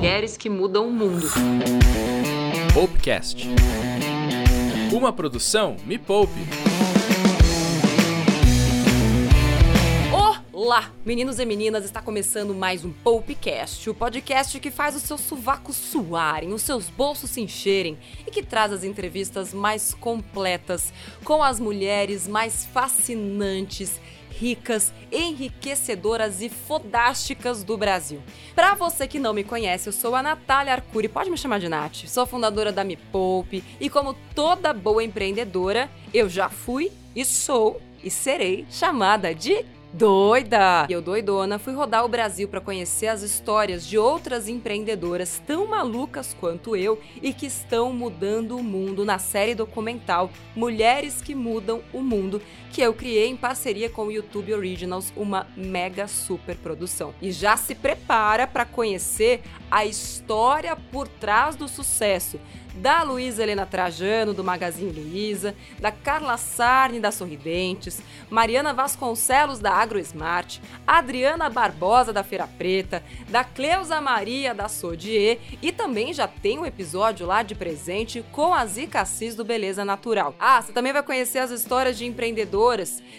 Mulheres 0.00 0.34
que 0.34 0.48
mudam 0.48 0.88
o 0.88 0.90
mundo. 0.90 1.26
Popcast. 2.72 3.46
Uma 4.90 5.12
produção 5.12 5.76
Me 5.84 5.98
Poupe. 5.98 6.40
Olá, 10.50 10.90
meninos 11.04 11.38
e 11.38 11.44
meninas, 11.44 11.84
está 11.84 12.00
começando 12.00 12.54
mais 12.54 12.82
um 12.82 12.90
Popcast, 12.90 13.90
o 13.90 13.94
podcast 13.94 14.58
que 14.58 14.70
faz 14.70 14.96
os 14.96 15.02
seus 15.02 15.20
sovacos 15.20 15.76
suarem, 15.76 16.54
os 16.54 16.62
seus 16.62 16.88
bolsos 16.88 17.28
se 17.28 17.42
encherem 17.42 17.98
e 18.26 18.30
que 18.30 18.42
traz 18.42 18.72
as 18.72 18.84
entrevistas 18.84 19.52
mais 19.52 19.92
completas 19.92 20.94
com 21.24 21.42
as 21.42 21.60
mulheres 21.60 22.26
mais 22.26 22.64
fascinantes 22.64 24.00
ricas, 24.40 24.90
enriquecedoras 25.12 26.40
e 26.40 26.48
fodásticas 26.48 27.62
do 27.62 27.76
Brasil. 27.76 28.22
Para 28.54 28.74
você 28.74 29.06
que 29.06 29.18
não 29.18 29.34
me 29.34 29.44
conhece, 29.44 29.86
eu 29.86 29.92
sou 29.92 30.14
a 30.14 30.22
Natália 30.22 30.72
Arcuri, 30.72 31.08
pode 31.08 31.30
me 31.30 31.36
chamar 31.36 31.60
de 31.60 31.68
Nath. 31.68 32.06
Sou 32.06 32.24
fundadora 32.24 32.72
da 32.72 32.82
Me 32.82 32.96
Poupe 32.96 33.62
e 33.78 33.90
como 33.90 34.14
toda 34.34 34.72
boa 34.72 35.04
empreendedora, 35.04 35.90
eu 36.14 36.26
já 36.26 36.48
fui 36.48 36.90
e 37.14 37.22
sou 37.22 37.82
e 38.02 38.10
serei 38.10 38.66
chamada 38.70 39.34
de 39.34 39.62
Doida! 39.92 40.86
Eu, 40.88 41.02
doidona, 41.02 41.58
fui 41.58 41.74
rodar 41.74 42.04
o 42.04 42.08
Brasil 42.08 42.46
para 42.46 42.60
conhecer 42.60 43.08
as 43.08 43.22
histórias 43.22 43.84
de 43.84 43.98
outras 43.98 44.48
empreendedoras 44.48 45.42
tão 45.44 45.66
malucas 45.66 46.34
quanto 46.38 46.76
eu 46.76 47.00
e 47.20 47.32
que 47.32 47.46
estão 47.46 47.92
mudando 47.92 48.56
o 48.56 48.62
mundo 48.62 49.04
na 49.04 49.18
série 49.18 49.52
documental 49.52 50.30
Mulheres 50.54 51.20
que 51.20 51.34
Mudam 51.34 51.82
o 51.92 52.00
Mundo, 52.00 52.40
que 52.72 52.80
eu 52.80 52.94
criei 52.94 53.28
em 53.28 53.36
parceria 53.36 53.90
com 53.90 54.06
o 54.06 54.12
YouTube 54.12 54.54
Originals, 54.54 55.12
uma 55.16 55.46
mega 55.56 56.06
super 56.06 56.56
produção. 56.56 57.14
E 57.20 57.32
já 57.32 57.56
se 57.56 57.74
prepara 57.74 58.46
para 58.46 58.64
conhecer 58.64 59.42
a 59.70 59.84
história 59.84 60.76
por 60.76 61.08
trás 61.08 61.56
do 61.56 61.68
sucesso 61.68 62.38
da 62.74 63.02
Luísa 63.02 63.42
Helena 63.42 63.66
Trajano, 63.66 64.32
do 64.32 64.44
Magazine 64.44 64.92
Luiza, 64.92 65.54
da 65.78 65.90
Carla 65.90 66.36
Sarni, 66.36 67.00
da 67.00 67.10
Sorridentes, 67.10 68.00
Mariana 68.28 68.72
Vasconcelos, 68.72 69.58
da 69.58 69.72
AgroSmart, 69.72 70.58
Adriana 70.86 71.50
Barbosa, 71.50 72.12
da 72.12 72.22
Feira 72.22 72.46
Preta, 72.46 73.02
da 73.28 73.44
Cleusa 73.44 74.00
Maria, 74.00 74.54
da 74.54 74.68
Sodier, 74.68 75.38
e 75.60 75.72
também 75.72 76.12
já 76.12 76.28
tem 76.28 76.58
um 76.58 76.66
episódio 76.66 77.26
lá 77.26 77.42
de 77.42 77.54
presente 77.54 78.24
com 78.32 78.54
a 78.54 78.64
Zica 78.66 79.00
Assis, 79.00 79.34
do 79.34 79.44
Beleza 79.44 79.84
Natural. 79.84 80.34
Ah, 80.38 80.62
você 80.62 80.72
também 80.72 80.92
vai 80.92 81.02
conhecer 81.02 81.38
as 81.38 81.50
histórias 81.50 81.98
de 81.98 82.06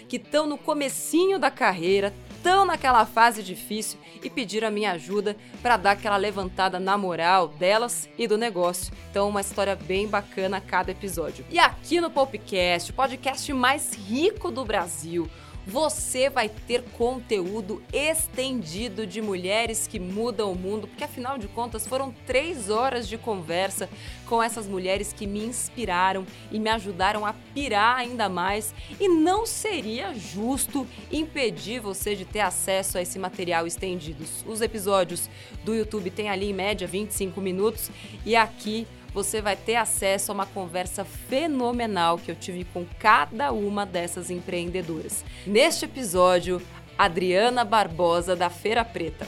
que 0.08 0.16
estão 0.16 0.46
no 0.46 0.56
comecinho 0.56 1.38
da 1.38 1.50
carreira, 1.50 2.12
estão 2.36 2.64
naquela 2.64 3.04
fase 3.06 3.42
difícil 3.42 3.98
e 4.22 4.30
pediram 4.30 4.68
a 4.68 4.70
minha 4.70 4.92
ajuda 4.92 5.36
para 5.62 5.76
dar 5.76 5.92
aquela 5.92 6.16
levantada 6.16 6.78
na 6.78 6.96
moral 6.96 7.48
delas 7.48 8.08
e 8.18 8.26
do 8.26 8.38
negócio. 8.38 8.92
Então, 9.10 9.28
uma 9.28 9.40
história 9.40 9.76
bem 9.76 10.08
bacana 10.08 10.56
a 10.56 10.60
cada 10.60 10.90
episódio. 10.90 11.44
E 11.50 11.58
aqui 11.58 12.00
no 12.00 12.10
Popcast, 12.10 12.90
o 12.90 12.94
podcast 12.94 13.52
mais 13.52 13.94
rico 13.94 14.50
do 14.50 14.64
Brasil, 14.64 15.28
você 15.66 16.28
vai 16.28 16.48
ter 16.48 16.82
conteúdo 16.92 17.82
estendido 17.92 19.06
de 19.06 19.22
mulheres 19.22 19.86
que 19.86 20.00
mudam 20.00 20.52
o 20.52 20.56
mundo, 20.56 20.88
porque 20.88 21.04
afinal 21.04 21.38
de 21.38 21.48
contas 21.48 21.86
foram 21.86 22.14
três 22.26 22.68
horas 22.70 23.08
de 23.08 23.16
conversa 23.16 23.88
com 24.26 24.42
essas 24.42 24.66
mulheres 24.66 25.12
que 25.12 25.26
me 25.26 25.44
inspiraram 25.44 26.26
e 26.50 26.58
me 26.58 26.70
ajudaram 26.70 27.24
a 27.24 27.32
pirar 27.54 27.96
ainda 27.96 28.28
mais. 28.28 28.74
E 28.98 29.08
não 29.08 29.46
seria 29.46 30.14
justo 30.14 30.86
impedir 31.10 31.80
você 31.80 32.14
de 32.14 32.24
ter 32.24 32.40
acesso 32.40 32.98
a 32.98 33.02
esse 33.02 33.18
material 33.18 33.66
estendido. 33.66 34.24
Os 34.46 34.60
episódios 34.60 35.28
do 35.64 35.74
YouTube 35.74 36.10
têm 36.10 36.28
ali 36.28 36.50
em 36.50 36.54
média 36.54 36.86
25 36.86 37.40
minutos 37.40 37.90
e 38.24 38.34
aqui 38.34 38.86
você 39.14 39.42
vai 39.42 39.56
ter 39.56 39.76
acesso 39.76 40.32
a 40.32 40.34
uma 40.34 40.46
conversa 40.46 41.04
fenomenal 41.04 42.18
que 42.18 42.30
eu 42.30 42.34
tive 42.34 42.64
com 42.64 42.86
cada 42.98 43.52
uma 43.52 43.84
dessas 43.84 44.30
empreendedoras. 44.30 45.24
Neste 45.46 45.84
episódio, 45.84 46.62
Adriana 46.96 47.64
Barbosa, 47.64 48.34
da 48.34 48.48
Feira 48.48 48.84
Preta. 48.84 49.26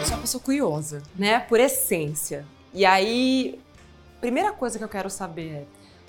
Eu 0.00 0.06
sou 0.06 0.14
uma 0.14 0.20
pessoa 0.22 0.42
curiosa, 0.42 1.02
né? 1.14 1.38
Por 1.40 1.60
essência. 1.60 2.44
E 2.72 2.84
aí, 2.84 3.60
primeira 4.20 4.52
coisa 4.52 4.76
que 4.76 4.84
eu 4.84 4.88
quero 4.88 5.08
saber 5.08 5.50
é 5.50 5.64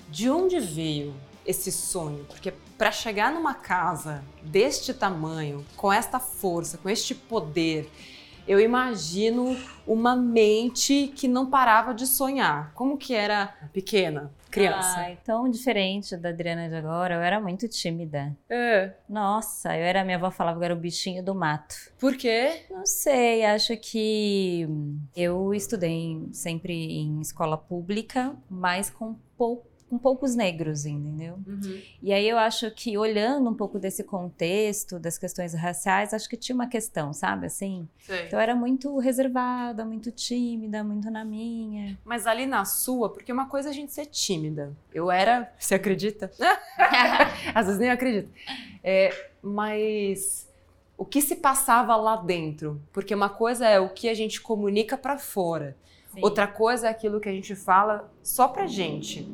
de 0.08 0.28
onde 0.28 0.58
veio 0.58 1.14
esse 1.46 1.70
sonho? 1.70 2.24
Porque 2.24 2.52
para 2.76 2.92
chegar 2.92 3.32
numa 3.32 3.54
casa 3.54 4.22
deste 4.42 4.92
tamanho, 4.92 5.64
com 5.76 5.92
esta 5.92 6.18
força, 6.18 6.78
com 6.78 6.88
este 6.88 7.14
poder, 7.14 7.90
eu 8.46 8.60
imagino 8.60 9.56
uma 9.86 10.14
mente 10.14 11.12
que 11.16 11.26
não 11.26 11.50
parava 11.50 11.92
de 11.92 12.06
sonhar. 12.06 12.72
Como 12.74 12.96
que 12.96 13.12
era 13.12 13.48
pequena, 13.72 14.30
criança? 14.50 14.94
Ai, 14.98 15.18
tão 15.24 15.50
diferente 15.50 16.16
da 16.16 16.28
Adriana 16.28 16.68
de 16.68 16.76
agora. 16.76 17.16
Eu 17.16 17.20
era 17.20 17.40
muito 17.40 17.66
tímida. 17.68 18.36
É. 18.48 18.92
Nossa, 19.08 19.76
eu 19.76 19.82
era, 19.82 20.04
minha 20.04 20.16
avó 20.16 20.30
falava 20.30 20.60
que 20.60 20.64
era 20.64 20.74
o 20.74 20.78
bichinho 20.78 21.24
do 21.24 21.34
mato. 21.34 21.74
Por 21.98 22.16
quê? 22.16 22.66
Não 22.70 22.86
sei, 22.86 23.44
acho 23.44 23.76
que 23.78 24.68
eu 25.16 25.52
estudei 25.52 26.28
sempre 26.32 26.72
em 26.72 27.20
escola 27.20 27.58
pública, 27.58 28.32
mas 28.48 28.90
com 28.90 29.16
pouco 29.36 29.75
com 29.88 29.98
poucos 29.98 30.34
negros, 30.34 30.84
entendeu? 30.84 31.38
Uhum. 31.46 31.80
E 32.02 32.12
aí 32.12 32.28
eu 32.28 32.38
acho 32.38 32.70
que 32.72 32.98
olhando 32.98 33.48
um 33.48 33.54
pouco 33.54 33.78
desse 33.78 34.02
contexto, 34.02 34.98
das 34.98 35.16
questões 35.16 35.54
raciais, 35.54 36.12
acho 36.12 36.28
que 36.28 36.36
tinha 36.36 36.54
uma 36.54 36.66
questão, 36.66 37.12
sabe, 37.12 37.46
assim? 37.46 37.88
Sei. 38.00 38.26
Então 38.26 38.38
eu 38.38 38.42
era 38.42 38.54
muito 38.54 38.98
reservada, 38.98 39.84
muito 39.84 40.10
tímida, 40.10 40.82
muito 40.82 41.10
na 41.10 41.24
minha. 41.24 41.96
Mas 42.04 42.26
ali 42.26 42.46
na 42.46 42.64
sua, 42.64 43.10
porque 43.10 43.32
uma 43.32 43.46
coisa 43.46 43.68
é 43.68 43.70
a 43.70 43.74
gente 43.74 43.92
ser 43.92 44.06
tímida. 44.06 44.72
Eu 44.92 45.10
era, 45.10 45.52
você 45.58 45.76
acredita? 45.76 46.30
Às 47.54 47.66
vezes 47.66 47.80
nem 47.80 47.90
acredito. 47.90 48.30
É, 48.82 49.10
mas 49.42 50.48
o 50.98 51.04
que 51.04 51.20
se 51.20 51.36
passava 51.36 51.94
lá 51.96 52.16
dentro? 52.16 52.80
Porque 52.92 53.14
uma 53.14 53.28
coisa 53.28 53.66
é 53.66 53.78
o 53.78 53.90
que 53.90 54.08
a 54.08 54.14
gente 54.14 54.40
comunica 54.40 54.96
para 54.96 55.18
fora. 55.18 55.76
Sim. 56.12 56.20
Outra 56.22 56.46
coisa 56.46 56.86
é 56.86 56.90
aquilo 56.90 57.20
que 57.20 57.28
a 57.28 57.32
gente 57.32 57.54
fala 57.54 58.10
só 58.22 58.48
pra 58.48 58.66
gente. 58.66 59.28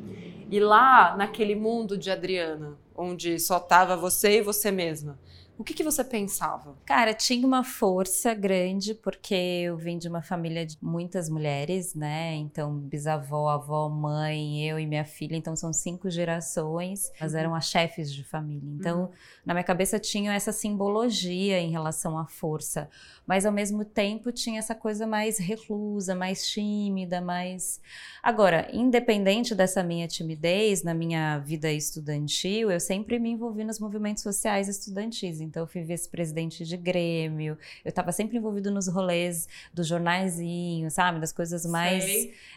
E 0.53 0.59
lá, 0.59 1.17
naquele 1.17 1.55
mundo 1.55 1.97
de 1.97 2.11
Adriana, 2.11 2.77
onde 2.95 3.39
só 3.39 3.59
tava 3.59 3.97
você 3.97 4.37
e 4.37 4.41
você 4.43 4.69
mesma, 4.69 5.17
o 5.55 5.63
que, 5.63 5.73
que 5.73 5.83
você 5.83 6.03
pensava? 6.03 6.75
Cara, 6.83 7.13
tinha 7.13 7.45
uma 7.45 7.63
força 7.63 8.33
grande, 8.33 8.95
porque 8.95 9.35
eu 9.35 9.77
vim 9.77 9.99
de 9.99 10.07
uma 10.07 10.21
família 10.21 10.65
de 10.65 10.77
muitas 10.81 11.29
mulheres, 11.29 11.93
né? 11.93 12.33
Então, 12.35 12.75
bisavó, 12.75 13.49
avó, 13.49 13.87
mãe, 13.87 14.67
eu 14.67 14.79
e 14.79 14.87
minha 14.87 15.05
filha. 15.05 15.35
Então, 15.35 15.55
são 15.55 15.71
cinco 15.71 16.09
gerações. 16.09 17.11
Elas 17.19 17.35
eram 17.35 17.53
as 17.53 17.65
chefes 17.69 18.11
de 18.11 18.23
família. 18.23 18.67
Então, 18.79 19.11
na 19.45 19.53
minha 19.53 19.63
cabeça 19.63 19.99
tinha 19.99 20.33
essa 20.33 20.51
simbologia 20.51 21.59
em 21.59 21.69
relação 21.69 22.17
à 22.17 22.25
força. 22.25 22.89
Mas, 23.25 23.45
ao 23.45 23.51
mesmo 23.51 23.85
tempo, 23.85 24.31
tinha 24.31 24.57
essa 24.57 24.73
coisa 24.73 25.05
mais 25.05 25.37
reclusa, 25.37 26.15
mais 26.15 26.47
tímida, 26.47 27.21
mais. 27.21 27.79
Agora, 28.23 28.67
independente 28.73 29.53
dessa 29.53 29.83
minha 29.83 30.07
timidez, 30.07 30.81
na 30.81 30.95
minha 30.95 31.37
vida 31.37 31.71
estudantil, 31.71 32.71
eu 32.71 32.79
sempre 32.79 33.19
me 33.19 33.29
envolvi 33.29 33.63
nos 33.63 33.79
movimentos 33.79 34.23
sociais 34.23 34.67
estudantis. 34.67 35.42
Então, 35.43 35.63
eu 35.63 35.67
fui 35.67 35.81
vice-presidente 35.83 36.65
de 36.65 36.75
Grêmio, 36.77 37.57
eu 37.85 37.89
estava 37.89 38.11
sempre 38.11 38.37
envolvido 38.37 38.71
nos 38.71 38.87
rolês 38.87 39.47
do 39.73 39.83
jornaizinho, 39.83 40.89
sabe? 40.89 41.19
Das 41.19 41.31
coisas 41.31 41.65
mais 41.65 42.03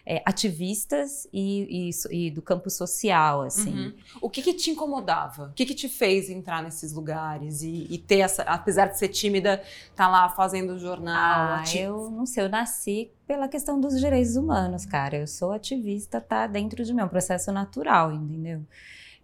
é, 0.06 0.22
ativistas 0.24 1.26
e, 1.32 1.90
e 1.90 2.26
e 2.26 2.30
do 2.30 2.40
campo 2.42 2.70
social, 2.70 3.42
assim. 3.42 3.74
Uhum. 3.86 3.94
O 4.20 4.30
que, 4.30 4.42
que 4.42 4.54
te 4.54 4.70
incomodava? 4.70 5.46
O 5.46 5.52
que, 5.52 5.66
que 5.66 5.74
te 5.74 5.88
fez 5.88 6.30
entrar 6.30 6.62
nesses 6.62 6.92
lugares 6.92 7.62
e, 7.62 7.86
e 7.90 7.98
ter 7.98 8.18
essa, 8.20 8.42
apesar 8.44 8.86
de 8.86 8.98
ser 8.98 9.08
tímida, 9.08 9.62
tá 9.94 10.08
lá 10.08 10.28
fazendo 10.28 10.78
jornal? 10.78 11.16
Ah, 11.16 11.60
ati- 11.60 11.78
eu 11.78 12.10
não 12.10 12.24
sei, 12.26 12.44
eu 12.44 12.48
nasci 12.48 13.10
pela 13.26 13.48
questão 13.48 13.80
dos 13.80 13.98
direitos 13.98 14.36
humanos, 14.36 14.86
cara. 14.86 15.16
Eu 15.16 15.26
sou 15.26 15.52
ativista, 15.52 16.20
tá 16.20 16.46
dentro 16.46 16.84
de 16.84 16.92
mim, 16.94 17.00
é 17.00 17.04
um 17.04 17.08
processo 17.08 17.50
natural, 17.50 18.12
entendeu? 18.12 18.62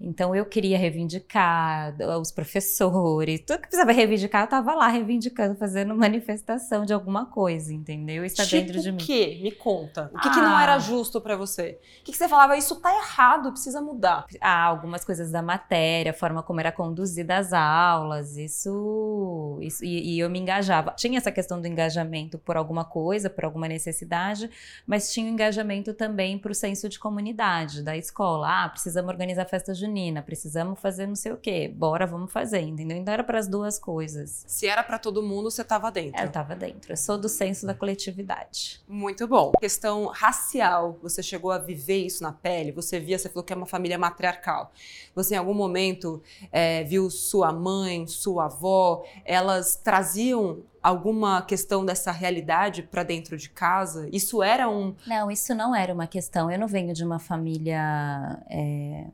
Então 0.05 0.35
eu 0.35 0.45
queria 0.45 0.77
reivindicar 0.77 1.95
os 2.21 2.33
professores, 2.33 3.41
tudo 3.47 3.61
que 3.61 3.69
precisava 3.69 3.93
reivindicar, 3.93 4.43
eu 4.43 4.49
tava 4.49 4.75
lá 4.75 4.89
reivindicando, 4.89 5.55
fazendo 5.55 5.95
manifestação 5.95 6.85
de 6.85 6.93
alguma 6.93 7.27
coisa, 7.27 7.73
entendeu? 7.73 8.25
Isso 8.25 8.37
tá 8.37 8.45
tipo 8.45 8.67
dentro 8.67 8.83
de 8.83 8.91
o 8.91 8.93
mim. 8.95 8.99
quê? 8.99 9.39
Me 9.41 9.53
conta. 9.53 10.11
O 10.13 10.19
que, 10.19 10.29
que 10.31 10.41
não 10.41 10.57
Ah. 10.57 10.63
era 10.65 10.79
justo 10.81 11.21
pra 11.21 11.37
você? 11.37 11.79
O 12.01 12.05
que, 12.05 12.11
que 12.13 12.19
você 12.19 12.29
falava? 12.29 12.57
Isso 12.57 12.77
tá 12.81 12.93
errado, 12.95 13.53
precisa 13.53 13.81
mudar. 13.81 14.27
Ah, 14.41 14.65
algumas 14.65 15.05
coisas 15.05 15.31
da 15.31 15.41
matéria, 15.41 16.11
a 16.11 16.15
forma 16.15 16.43
como 16.43 16.59
era 16.59 16.73
conduzida 16.73 17.37
as 17.37 17.53
aulas, 17.53 18.37
isso, 18.37 19.59
isso 19.61 19.85
e, 19.85 20.17
e 20.17 20.19
eu 20.19 20.29
me 20.29 20.41
engajava. 20.41 20.91
Tinha 20.97 21.19
essa 21.19 21.31
questão 21.31 21.61
do 21.61 21.67
engajamento 21.69 22.39
por 22.39 22.57
alguma 22.57 22.85
coisa, 22.85 23.31
por 23.31 23.45
alguma 23.45 23.69
necessidade, 23.69 24.51
mas 24.85 25.13
tinha 25.13 25.27
o 25.27 25.33
engajamento 25.33 25.95
também 25.95 26.39
para 26.39 26.51
o 26.51 26.55
senso 26.55 26.89
de 26.89 26.99
comunidade 26.99 27.83
da 27.83 27.97
escola. 27.97 28.65
Ah, 28.65 28.69
precisamos 28.69 29.09
organizar 29.09 29.45
festa 29.47 29.73
junina. 29.73 29.92
Junina, 29.93 30.23
precisamos 30.23 30.81
fazer 30.81 31.07
não 31.07 31.15
sei 31.15 31.33
o 31.33 31.37
quê, 31.37 31.69
bora, 31.69 32.07
vamos 32.07 32.33
fazer, 32.33 32.61
entendeu? 32.61 32.97
Então 32.97 33.13
era 33.13 33.23
para 33.23 33.39
as 33.39 33.47
duas 33.47 33.79
coisas. 33.79 34.43
Se 34.47 34.67
era 34.67 34.83
para 34.83 34.99
todo 34.99 35.23
mundo, 35.23 35.51
você 35.51 35.61
estava 35.61 35.91
dentro. 35.91 36.19
Eu 36.19 36.29
estava 36.29 36.57
dentro. 36.57 36.93
Eu 36.93 36.97
sou 36.97 37.19
do 37.19 37.29
senso 37.29 37.67
da 37.67 37.75
coletividade. 37.75 38.81
Muito 38.89 39.29
bom. 39.29 39.53
Questão 39.61 40.07
racial, 40.07 40.99
você 41.03 41.23
chegou 41.23 41.51
a 41.51 41.59
viver 41.59 42.07
isso 42.07 42.23
na 42.23 42.33
pele? 42.33 42.73
Você 42.73 42.99
via, 42.99 43.19
você 43.19 43.29
falou 43.29 43.45
que 43.45 43.53
é 43.53 43.57
uma 43.57 43.67
família 43.67 43.99
matriarcal. 43.99 44.73
Você 45.15 45.35
em 45.35 45.39
algum 45.39 45.55
momento 45.55 46.23
é, 46.51 46.83
viu 46.85 47.11
sua 47.11 47.53
mãe, 47.53 48.07
sua 48.07 48.47
avó, 48.47 49.05
elas 49.25 49.77
traziam 49.77 50.63
alguma 50.83 51.43
questão 51.43 51.85
dessa 51.85 52.11
realidade 52.11 52.83
para 52.83 53.03
dentro 53.03 53.37
de 53.37 53.49
casa? 53.49 54.09
Isso 54.13 54.43
era 54.43 54.69
um. 54.69 54.95
Não, 55.07 55.31
isso 55.31 55.55
não 55.55 55.77
era 55.77 55.95
uma 55.95 56.07
questão. 56.07 56.51
Eu 56.51 56.59
não 56.59 56.67
venho 56.67 56.93
de 56.93 57.05
uma 57.05 57.19
família. 57.19 58.43
É, 58.51 59.07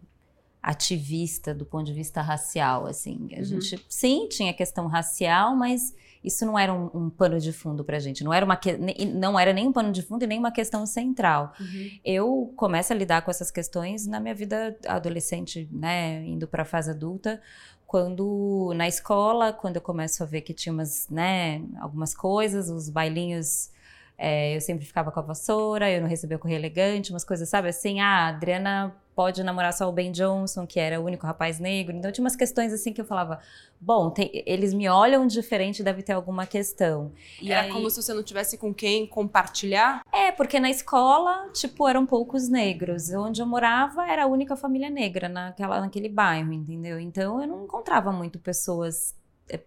ativista 0.68 1.54
do 1.54 1.64
ponto 1.64 1.86
de 1.86 1.94
vista 1.94 2.20
racial, 2.20 2.86
assim. 2.86 3.30
A 3.32 3.38
uhum. 3.38 3.44
gente, 3.44 3.82
sim, 3.88 4.28
tinha 4.28 4.52
questão 4.52 4.86
racial, 4.86 5.56
mas 5.56 5.94
isso 6.22 6.44
não 6.44 6.58
era 6.58 6.74
um, 6.74 6.90
um 6.92 7.08
pano 7.08 7.40
de 7.40 7.54
fundo 7.54 7.82
pra 7.82 7.98
gente. 7.98 8.22
Não 8.22 8.34
era, 8.34 8.44
uma 8.44 8.54
que, 8.54 8.76
não 9.06 9.40
era 9.40 9.50
nem 9.54 9.66
um 9.66 9.72
pano 9.72 9.90
de 9.90 10.02
fundo 10.02 10.24
e 10.24 10.26
nem 10.26 10.38
uma 10.38 10.52
questão 10.52 10.84
central. 10.84 11.54
Uhum. 11.58 11.90
Eu 12.04 12.52
começo 12.54 12.92
a 12.92 12.96
lidar 12.96 13.22
com 13.22 13.30
essas 13.30 13.50
questões 13.50 14.06
na 14.06 14.20
minha 14.20 14.34
vida 14.34 14.76
adolescente, 14.86 15.66
né, 15.72 16.22
indo 16.26 16.46
pra 16.46 16.66
fase 16.66 16.90
adulta, 16.90 17.40
quando 17.86 18.70
na 18.76 18.86
escola, 18.86 19.54
quando 19.54 19.76
eu 19.76 19.82
começo 19.82 20.22
a 20.22 20.26
ver 20.26 20.42
que 20.42 20.52
tinha 20.52 20.70
umas, 20.70 21.08
né, 21.08 21.62
algumas 21.80 22.14
coisas, 22.14 22.68
os 22.68 22.90
bailinhos, 22.90 23.70
é, 24.18 24.54
eu 24.54 24.60
sempre 24.60 24.84
ficava 24.84 25.10
com 25.10 25.18
a 25.18 25.22
vassoura, 25.22 25.90
eu 25.90 26.02
não 26.02 26.08
recebia 26.08 26.36
o 26.36 26.40
correio 26.40 26.58
elegante, 26.58 27.10
umas 27.10 27.24
coisas, 27.24 27.48
sabe, 27.48 27.68
assim, 27.68 28.00
ah, 28.00 28.26
a 28.26 28.28
Adriana 28.28 28.94
pode 29.18 29.42
namorar 29.42 29.72
só 29.72 29.88
o 29.88 29.90
Ben 29.90 30.12
Johnson, 30.12 30.64
que 30.64 30.78
era 30.78 31.00
o 31.00 31.04
único 31.04 31.26
rapaz 31.26 31.58
negro. 31.58 31.96
Então 31.96 32.12
tinha 32.12 32.22
umas 32.22 32.36
questões 32.36 32.72
assim 32.72 32.92
que 32.92 33.00
eu 33.00 33.04
falava, 33.04 33.40
bom, 33.80 34.10
tem, 34.10 34.30
eles 34.46 34.72
me 34.72 34.88
olham 34.88 35.26
diferente, 35.26 35.82
deve 35.82 36.04
ter 36.04 36.12
alguma 36.12 36.46
questão. 36.46 37.10
E 37.42 37.50
era 37.50 37.62
aí, 37.62 37.72
como 37.72 37.90
se 37.90 38.00
você 38.00 38.14
não 38.14 38.22
tivesse 38.22 38.56
com 38.56 38.72
quem 38.72 39.08
compartilhar? 39.08 40.02
É, 40.12 40.30
porque 40.30 40.60
na 40.60 40.70
escola, 40.70 41.48
tipo, 41.52 41.88
eram 41.88 42.06
poucos 42.06 42.48
negros. 42.48 43.10
Onde 43.10 43.42
eu 43.42 43.46
morava 43.46 44.06
era 44.06 44.22
a 44.22 44.26
única 44.28 44.54
família 44.54 44.88
negra 44.88 45.28
naquela, 45.28 45.80
naquele 45.80 46.08
bairro, 46.08 46.52
entendeu? 46.52 47.00
Então 47.00 47.42
eu 47.42 47.48
não 47.48 47.64
encontrava 47.64 48.12
muito 48.12 48.38
pessoas 48.38 49.16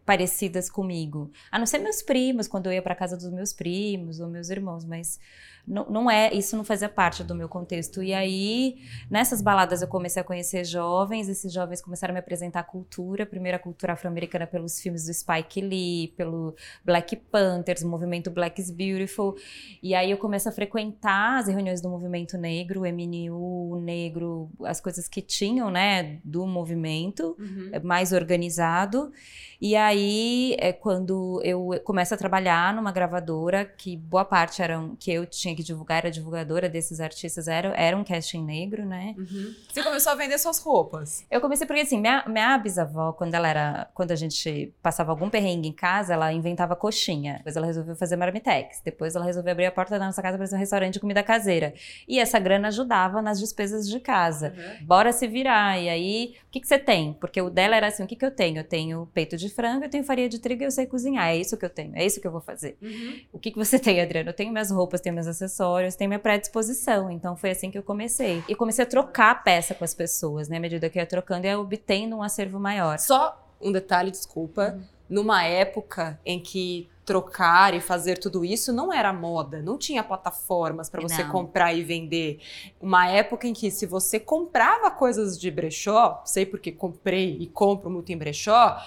parecidas 0.06 0.69
comigo. 0.69 1.31
A 1.51 1.57
não 1.57 1.66
ser 1.66 1.80
meus 1.80 2.01
primos, 2.01 2.48
quando 2.48 2.68
eu 2.68 2.74
ia 2.74 2.81
para 2.81 2.95
casa 2.95 3.16
dos 3.16 3.30
meus 3.31 3.54
primos 3.54 4.19
ou 4.19 4.28
meus 4.28 4.50
irmãos, 4.50 4.86
mas 4.86 5.19
não, 5.68 5.86
não 5.89 6.12
é, 6.12 6.33
isso 6.33 6.57
não 6.57 6.63
fazia 6.63 6.89
parte 6.89 7.24
do 7.24 7.36
meu 7.36 7.48
contexto. 7.48 8.01
E 8.01 8.13
aí, 8.13 8.78
nessas 9.10 9.42
baladas 9.42 9.81
eu 9.81 9.88
comecei 9.88 10.22
a 10.22 10.25
conhecer 10.25 10.63
jovens, 10.66 11.30
esses 11.30 11.51
jovens 11.51 11.81
começaram 11.81 12.12
a 12.12 12.16
me 12.16 12.19
apresentar 12.19 12.63
cultura, 12.63 13.25
primeira 13.25 13.60
cultura 13.60 13.94
afro-americana 13.94 14.48
pelos 14.48 14.80
filmes 14.80 15.06
do 15.06 15.13
Spike 15.13 15.62
Lee, 15.62 16.13
pelo 16.18 16.56
Black 16.83 17.16
Panthers, 17.16 17.83
o 17.83 17.88
movimento 17.88 18.31
Black 18.31 18.60
is 18.60 18.72
Beautiful. 18.72 19.36
E 19.81 19.94
aí 19.94 20.12
eu 20.12 20.18
começo 20.18 20.50
a 20.50 20.51
frequentar 20.51 21.39
as 21.39 21.48
reuniões 21.48 21.81
do 21.81 21.89
movimento 21.89 22.38
negro, 22.38 22.81
o 22.81 22.86
MNU, 22.86 23.72
o 23.72 23.80
negro, 23.80 24.50
as 24.63 24.81
coisas 24.81 25.07
que 25.07 25.22
tinham, 25.22 25.69
né, 25.69 26.19
do 26.24 26.45
movimento 26.45 27.36
uhum. 27.39 27.69
É, 27.72 27.80
mais 27.80 28.12
organizado. 28.12 29.12
E 29.60 29.70
aí 29.75 30.56
é 30.59 30.73
quando 30.73 31.41
eu 31.44 31.69
começo 31.83 32.13
a 32.13 32.18
trabalhar 32.18 32.73
numa 32.73 32.91
gravadora 32.91 33.65
que 33.65 33.95
boa 33.95 34.25
parte 34.25 34.62
eram 34.62 34.95
que 34.95 35.12
eu 35.12 35.25
tinha 35.25 35.56
que 35.56 35.63
divulgar, 35.63 36.00
era 36.00 36.12
divulgadora 36.12 36.69
desses 36.69 37.00
artistas, 37.00 37.47
era, 37.47 37.69
era 37.69 37.95
um 37.95 38.03
casting 38.03 38.44
negro, 38.44 38.85
né? 38.85 39.15
Uhum. 39.18 39.53
Você 39.71 39.83
começou 39.83 40.12
a 40.12 40.15
vender 40.15 40.38
suas 40.38 40.59
roupas? 40.59 41.25
Eu 41.29 41.41
comecei 41.41 41.65
porque 41.68 41.81
assim, 41.81 42.00
minha, 42.00 42.23
minha 42.27 42.57
bisavó, 42.57 43.13
quando 43.13 43.33
ela 43.33 43.47
era, 43.47 43.89
quando 43.94 44.12
a 44.12 44.15
gente 44.15 44.73
passava 44.81 45.12
algum 45.12 45.29
perrengue 45.29 45.68
em 45.68 45.73
casa, 45.73 46.13
ela 46.13 46.31
inventava 46.31 46.75
coxinha. 46.75 47.35
Depois 47.38 47.56
ela 47.56 47.65
resolveu 47.65 47.95
fazer 47.95 48.15
marmitex. 48.15 48.81
Depois 48.83 49.15
ela 49.15 49.25
resolveu 49.25 49.51
abrir 49.51 49.65
a 49.65 49.71
porta 49.71 49.97
da 49.97 50.06
nossa 50.06 50.21
casa 50.21 50.38
para 50.38 50.47
ser 50.47 50.56
um 50.56 50.59
restaurante 50.59 50.94
de 50.94 51.00
comida 51.00 51.23
caseira. 51.23 51.73
E 52.07 52.19
essa 52.19 52.39
grana 52.39 52.68
ajudava 52.69 53.21
nas 53.21 53.39
despesas 53.39 53.88
de 53.88 54.00
casa. 54.00 54.53
Uhum. 54.56 54.85
Bora 54.85 55.12
se 55.12 55.27
virar. 55.27 55.79
E 55.79 55.89
aí, 55.89 56.35
o 56.47 56.51
que, 56.51 56.59
que 56.59 56.68
você 56.68 56.79
tem? 56.79 57.13
Porque 57.13 57.41
o 57.41 57.50
dela 57.50 57.75
era 57.75 57.88
assim, 57.88 58.03
o 58.03 58.07
que, 58.07 58.15
que 58.15 58.25
eu 58.25 58.31
tenho? 58.31 58.59
Eu 58.59 58.63
tenho 58.63 59.09
peito 59.13 59.38
de 59.38 59.50
frango, 59.50 59.60
eu 59.67 59.89
tenho 59.89 60.03
farinha 60.03 60.29
de 60.29 60.39
trigo 60.39 60.63
e 60.63 60.65
eu 60.65 60.71
sei 60.71 60.85
cozinhar. 60.85 61.27
É 61.27 61.35
isso 61.35 61.57
que 61.57 61.65
eu 61.65 61.69
tenho, 61.69 61.95
é 61.95 62.05
isso 62.05 62.19
que 62.19 62.27
eu 62.27 62.31
vou 62.31 62.41
fazer. 62.41 62.77
Uhum. 62.81 63.19
O 63.33 63.39
que, 63.39 63.51
que 63.51 63.57
você 63.57 63.79
tem, 63.79 64.01
Adriana? 64.01 64.29
Eu 64.29 64.33
tenho 64.33 64.51
minhas 64.51 64.71
roupas, 64.71 65.01
tenho 65.01 65.15
meus 65.15 65.27
acessórios, 65.27 65.95
tenho 65.95 66.09
minha 66.09 66.19
predisposição. 66.19 67.09
Então 67.11 67.35
foi 67.35 67.51
assim 67.51 67.69
que 67.71 67.77
eu 67.77 67.83
comecei. 67.83 68.43
E 68.47 68.55
comecei 68.55 68.83
a 68.83 68.87
trocar 68.87 69.31
a 69.31 69.35
peça 69.35 69.73
com 69.73 69.83
as 69.83 69.93
pessoas, 69.93 70.49
né? 70.49 70.57
À 70.57 70.59
medida 70.59 70.89
que 70.89 70.97
eu 70.97 71.01
ia 71.01 71.07
trocando, 71.07 71.45
eu 71.45 71.51
ia 71.51 71.59
obtendo 71.59 72.15
um 72.17 72.23
acervo 72.23 72.59
maior. 72.59 72.99
Só 72.99 73.37
um 73.61 73.71
detalhe, 73.71 74.11
desculpa. 74.11 74.75
Uhum. 74.75 74.83
Numa 75.09 75.43
época 75.43 76.19
em 76.25 76.39
que 76.39 76.89
trocar 77.05 77.73
e 77.73 77.81
fazer 77.81 78.17
tudo 78.17 78.45
isso 78.45 78.71
não 78.71 78.93
era 78.93 79.11
moda, 79.11 79.61
não 79.61 79.77
tinha 79.77 80.01
plataformas 80.01 80.89
para 80.89 81.01
você 81.01 81.23
não. 81.23 81.31
comprar 81.31 81.73
e 81.73 81.83
vender. 81.83 82.39
Uma 82.79 83.09
época 83.09 83.47
em 83.47 83.53
que 83.53 83.69
se 83.69 83.85
você 83.85 84.19
comprava 84.19 84.89
coisas 84.91 85.37
de 85.37 85.51
brechó, 85.51 86.21
sei 86.23 86.45
porque 86.45 86.71
comprei 86.71 87.37
e 87.39 87.47
compro 87.47 87.89
muito 87.89 88.11
em 88.11 88.17
brechó, 88.17 88.81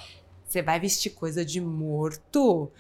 você 0.55 0.63
vai 0.63 0.79
vestir 0.79 1.11
coisa 1.11 1.45
de 1.45 1.61
morto? 1.61 2.71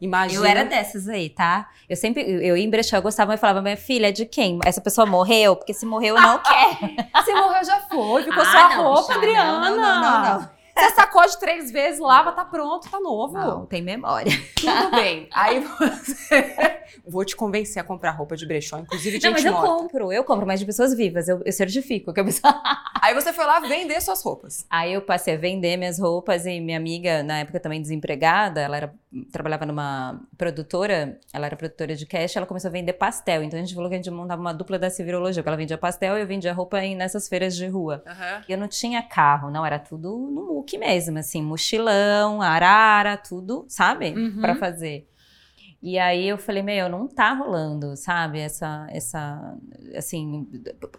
Imagina. 0.00 0.40
Eu 0.40 0.44
era 0.44 0.64
dessas 0.64 1.08
aí, 1.08 1.28
tá? 1.28 1.68
Eu 1.88 1.96
sempre, 1.96 2.22
eu 2.22 2.56
ia 2.56 2.64
em 2.64 2.70
brechó, 2.70 2.96
eu 2.96 3.02
gostava 3.02 3.34
e 3.34 3.36
falava, 3.36 3.60
minha 3.60 3.76
filha, 3.76 4.08
é 4.08 4.12
de 4.12 4.24
quem? 4.26 4.60
Essa 4.64 4.80
pessoa 4.80 5.06
morreu? 5.06 5.56
Porque 5.56 5.74
se 5.74 5.84
morreu, 5.84 6.14
não 6.14 6.38
quer. 6.38 6.78
se 7.24 7.34
morreu, 7.34 7.64
já 7.64 7.80
foi. 7.80 8.22
Ficou 8.22 8.42
ah, 8.42 8.46
sua 8.46 8.68
não, 8.68 8.84
roupa, 8.84 9.14
Adriana. 9.14 9.70
Não, 9.70 9.76
não, 9.76 10.00
não, 10.00 10.40
não. 10.40 10.56
Você 10.76 10.90
sacode 10.90 11.38
três 11.38 11.70
vezes, 11.70 11.98
lava, 11.98 12.32
tá 12.32 12.44
pronto, 12.44 12.88
tá 12.90 13.00
novo. 13.00 13.32
Não, 13.32 13.64
tem 13.64 13.80
memória. 13.80 14.30
Tudo 14.54 14.90
bem. 14.90 15.26
Aí 15.32 15.60
você. 15.60 16.76
Vou 17.08 17.24
te 17.24 17.34
convencer 17.34 17.80
a 17.80 17.84
comprar 17.84 18.10
roupa 18.10 18.36
de 18.36 18.46
brechó, 18.46 18.78
inclusive 18.78 19.18
de 19.18 19.24
Não, 19.24 19.32
mas 19.32 19.44
eu 19.44 19.52
morta. 19.52 19.68
compro, 19.68 20.12
eu 20.12 20.22
compro, 20.22 20.46
mas 20.46 20.60
de 20.60 20.66
pessoas 20.66 20.94
vivas. 20.94 21.28
Eu, 21.28 21.40
eu 21.44 21.52
certifico 21.52 22.12
que 22.12 22.20
a 22.20 22.24
pessoa. 22.24 22.62
Aí 23.06 23.14
você 23.14 23.32
foi 23.32 23.46
lá 23.46 23.60
vender 23.60 24.00
suas 24.00 24.20
roupas. 24.20 24.66
Aí 24.68 24.92
eu 24.92 25.00
passei 25.00 25.34
a 25.34 25.36
vender 25.36 25.76
minhas 25.76 25.96
roupas 25.96 26.44
e 26.44 26.58
minha 26.58 26.76
amiga, 26.76 27.22
na 27.22 27.38
época 27.38 27.60
também 27.60 27.80
desempregada, 27.80 28.60
ela 28.60 28.76
era, 28.76 28.94
trabalhava 29.30 29.64
numa 29.64 30.20
produtora, 30.36 31.16
ela 31.32 31.46
era 31.46 31.54
produtora 31.54 31.94
de 31.94 32.04
cash, 32.04 32.34
ela 32.34 32.46
começou 32.46 32.66
a 32.66 32.72
vender 32.72 32.94
pastel. 32.94 33.44
Então 33.44 33.60
a 33.60 33.62
gente 33.62 33.76
falou 33.76 33.88
que 33.88 33.94
a 33.94 33.98
gente 33.98 34.10
montava 34.10 34.40
uma 34.40 34.52
dupla 34.52 34.76
da 34.76 34.90
civirologia, 34.90 35.40
porque 35.40 35.48
ela 35.48 35.56
vendia 35.56 35.78
pastel 35.78 36.18
e 36.18 36.20
eu 36.20 36.26
vendia 36.26 36.52
roupa 36.52 36.80
nessas 36.80 37.28
feiras 37.28 37.54
de 37.54 37.68
rua. 37.68 38.02
Uhum. 38.04 38.42
E 38.48 38.52
eu 38.52 38.58
não 38.58 38.66
tinha 38.66 39.00
carro, 39.04 39.52
não, 39.52 39.64
era 39.64 39.78
tudo 39.78 40.08
no 40.10 40.40
look 40.40 40.76
mesmo, 40.76 41.16
assim, 41.16 41.40
mochilão, 41.40 42.42
arara, 42.42 43.16
tudo, 43.16 43.66
sabe? 43.68 44.14
Uhum. 44.16 44.40
Para 44.40 44.56
fazer. 44.56 45.06
E 45.82 45.98
aí 45.98 46.28
eu 46.28 46.38
falei, 46.38 46.62
meu, 46.62 46.88
não 46.88 47.06
tá 47.06 47.32
rolando, 47.32 47.96
sabe? 47.96 48.40
Essa, 48.40 48.86
essa, 48.90 49.56
assim, 49.94 50.46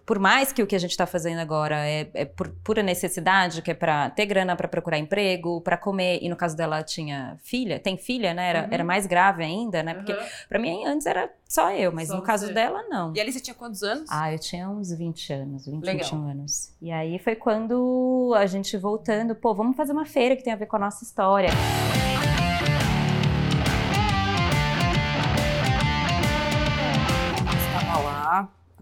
por 0.05 0.19
mais 0.19 0.53
que 0.53 0.61
o 0.61 0.67
que 0.67 0.75
a 0.75 0.79
gente 0.79 0.95
tá 0.95 1.05
fazendo 1.05 1.39
agora 1.39 1.85
é, 1.85 2.09
é 2.13 2.25
por 2.25 2.49
pura 2.63 2.83
necessidade, 2.83 3.61
que 3.61 3.71
é 3.71 3.73
para 3.73 4.09
ter 4.11 4.25
grana 4.25 4.55
para 4.55 4.67
procurar 4.67 4.97
emprego, 4.97 5.61
para 5.61 5.77
comer, 5.77 6.19
e 6.21 6.29
no 6.29 6.35
caso 6.35 6.55
dela 6.55 6.83
tinha 6.83 7.37
filha, 7.43 7.79
tem 7.79 7.97
filha, 7.97 8.33
né? 8.33 8.49
Era, 8.49 8.61
uhum. 8.61 8.67
era 8.71 8.83
mais 8.83 9.05
grave 9.05 9.43
ainda, 9.43 9.81
né? 9.83 9.93
Porque 9.93 10.13
uhum. 10.13 10.25
para 10.47 10.59
mim 10.59 10.85
antes 10.85 11.05
era 11.05 11.29
só 11.47 11.71
eu, 11.71 11.91
mas 11.91 12.09
só 12.09 12.15
no 12.15 12.21
caso 12.21 12.53
dela 12.53 12.83
não. 12.89 13.13
E 13.15 13.19
ali 13.19 13.31
você 13.31 13.39
tinha 13.39 13.55
quantos 13.55 13.83
anos? 13.83 14.07
Ah, 14.09 14.31
eu 14.31 14.39
tinha 14.39 14.69
uns 14.69 14.91
20 14.91 15.33
anos, 15.33 15.65
20, 15.65 15.83
Legal. 15.83 16.03
21 16.03 16.29
anos. 16.29 16.73
E 16.81 16.91
aí 16.91 17.17
foi 17.19 17.35
quando 17.35 18.33
a 18.37 18.45
gente 18.45 18.77
voltando, 18.77 19.35
pô, 19.35 19.53
vamos 19.53 19.75
fazer 19.75 19.91
uma 19.91 20.05
feira 20.05 20.35
que 20.35 20.43
tem 20.43 20.53
a 20.53 20.57
ver 20.57 20.67
com 20.67 20.75
a 20.75 20.79
nossa 20.79 21.03
história. 21.03 21.49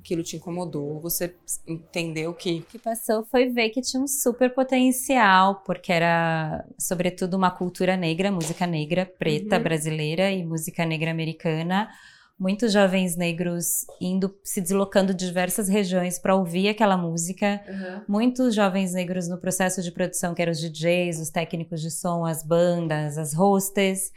Aquilo 0.06 0.22
te 0.22 0.36
incomodou, 0.36 1.00
você 1.02 1.36
entendeu 1.68 2.32
que. 2.32 2.60
O 2.60 2.62
que 2.64 2.78
passou 2.78 3.26
foi 3.26 3.50
ver 3.50 3.70
que 3.70 3.82
tinha 3.82 4.02
um 4.02 4.08
super 4.08 4.54
potencial, 4.54 5.64
porque 5.66 5.92
era, 5.92 6.64
sobretudo, 6.78 7.36
uma 7.36 7.50
cultura 7.50 7.98
negra, 7.98 8.32
música 8.32 8.68
negra, 8.68 9.12
preta, 9.18 9.58
uhum. 9.58 9.64
brasileira 9.64 10.32
e 10.32 10.46
música 10.46 10.86
negra 10.86 11.10
americana. 11.10 11.90
Muitos 12.38 12.74
jovens 12.74 13.16
negros 13.16 13.86
indo, 14.00 14.36
se 14.44 14.62
deslocando 14.62 15.14
de 15.14 15.26
diversas 15.26 15.70
regiões 15.70 16.20
para 16.20 16.36
ouvir 16.36 16.68
aquela 16.68 16.98
música. 16.98 17.62
Uhum. 17.68 18.02
Muitos 18.08 18.54
jovens 18.54 18.94
negros 18.94 19.28
no 19.28 19.40
processo 19.40 19.82
de 19.82 19.92
produção, 19.92 20.36
que 20.36 20.42
eram 20.42 20.52
os 20.52 20.60
DJs, 20.60 21.20
os 21.20 21.30
técnicos 21.30 21.82
de 21.82 21.90
som, 21.90 22.26
as 22.26 22.44
bandas, 22.44 23.18
as 23.18 23.34
hostess. 23.34 24.12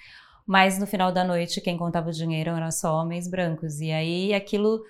Mas 0.44 0.78
no 0.78 0.86
final 0.86 1.12
da 1.12 1.24
noite, 1.24 1.60
quem 1.60 1.78
contava 1.78 2.10
o 2.10 2.12
dinheiro 2.12 2.50
eram 2.50 2.70
só 2.72 3.00
homens 3.00 3.28
brancos. 3.28 3.80
E 3.80 3.92
aí 3.92 4.34
aquilo 4.34 4.82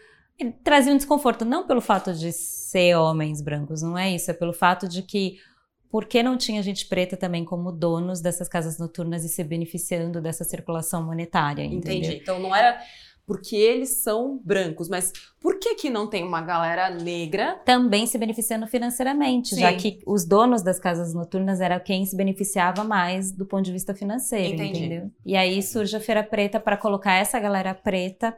trazia 0.62 0.92
um 0.92 0.97
desconforto, 0.97 1.45
não 1.45 1.66
pelo 1.66 1.80
fato 1.80 2.12
de 2.12 2.33
ser 2.33 2.97
homens 2.97 3.40
brancos, 3.40 3.83
não 3.83 3.97
é 3.97 4.11
isso, 4.11 4.30
é 4.30 4.35
pelo 4.35 4.52
fato 4.52 4.88
de 4.88 5.02
que 5.02 5.38
por 5.90 6.04
que 6.04 6.23
não 6.23 6.37
tinha 6.37 6.62
gente 6.62 6.87
preta 6.87 7.16
também 7.16 7.45
como 7.45 7.73
donos 7.73 8.21
dessas 8.21 8.49
casas 8.49 8.78
noturnas 8.78 9.25
e 9.25 9.28
se 9.28 9.42
beneficiando 9.42 10.21
dessa 10.21 10.45
circulação 10.45 11.02
monetária? 11.02 11.64
Entendeu? 11.64 11.99
Entendi. 11.99 12.16
Então 12.16 12.38
não 12.38 12.54
era 12.54 12.78
porque 13.28 13.54
eles 13.54 14.02
são 14.02 14.40
brancos. 14.42 14.88
Mas 14.88 15.12
por 15.38 15.59
que 15.59 15.75
que 15.75 15.90
não 15.90 16.09
tem 16.09 16.25
uma 16.25 16.40
galera 16.40 16.88
negra? 16.88 17.61
Também 17.64 18.07
se 18.07 18.16
beneficiando 18.16 18.66
financeiramente, 18.66 19.54
Sim. 19.54 19.61
já 19.61 19.73
que 19.75 20.00
os 20.07 20.25
donos 20.25 20.62
das 20.62 20.78
casas 20.78 21.12
noturnas 21.12 21.61
era 21.61 21.78
quem 21.78 22.07
se 22.07 22.16
beneficiava 22.16 22.83
mais 22.83 23.30
do 23.30 23.45
ponto 23.45 23.64
de 23.64 23.73
vista 23.73 23.95
financeiro, 23.95 24.54
Entendi. 24.54 24.78
entendeu? 24.78 25.11
E 25.26 25.37
aí 25.37 25.62
surge 25.62 25.95
a 25.95 26.00
Feira 26.00 26.25
Preta 26.25 26.59
para 26.59 26.78
colocar 26.78 27.12
essa 27.12 27.38
galera 27.38 27.75
preta 27.75 28.35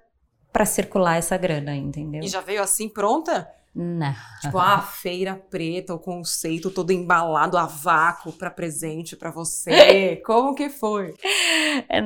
para 0.52 0.64
circular 0.64 1.16
essa 1.16 1.36
grana, 1.36 1.74
entendeu? 1.74 2.22
E 2.22 2.28
já 2.28 2.40
veio 2.40 2.62
assim 2.62 2.88
pronta? 2.88 3.48
Não. 3.72 4.12
Tipo, 4.40 4.58
a 4.58 4.78
feira 4.80 5.36
preta, 5.48 5.94
o 5.94 5.98
conceito 5.98 6.70
todo 6.72 6.90
embalado 6.90 7.56
a 7.56 7.66
vácuo 7.66 8.32
pra 8.32 8.50
presente 8.50 9.14
pra 9.16 9.30
você. 9.30 10.20
Como 10.26 10.54
que 10.56 10.68
foi? 10.68 11.14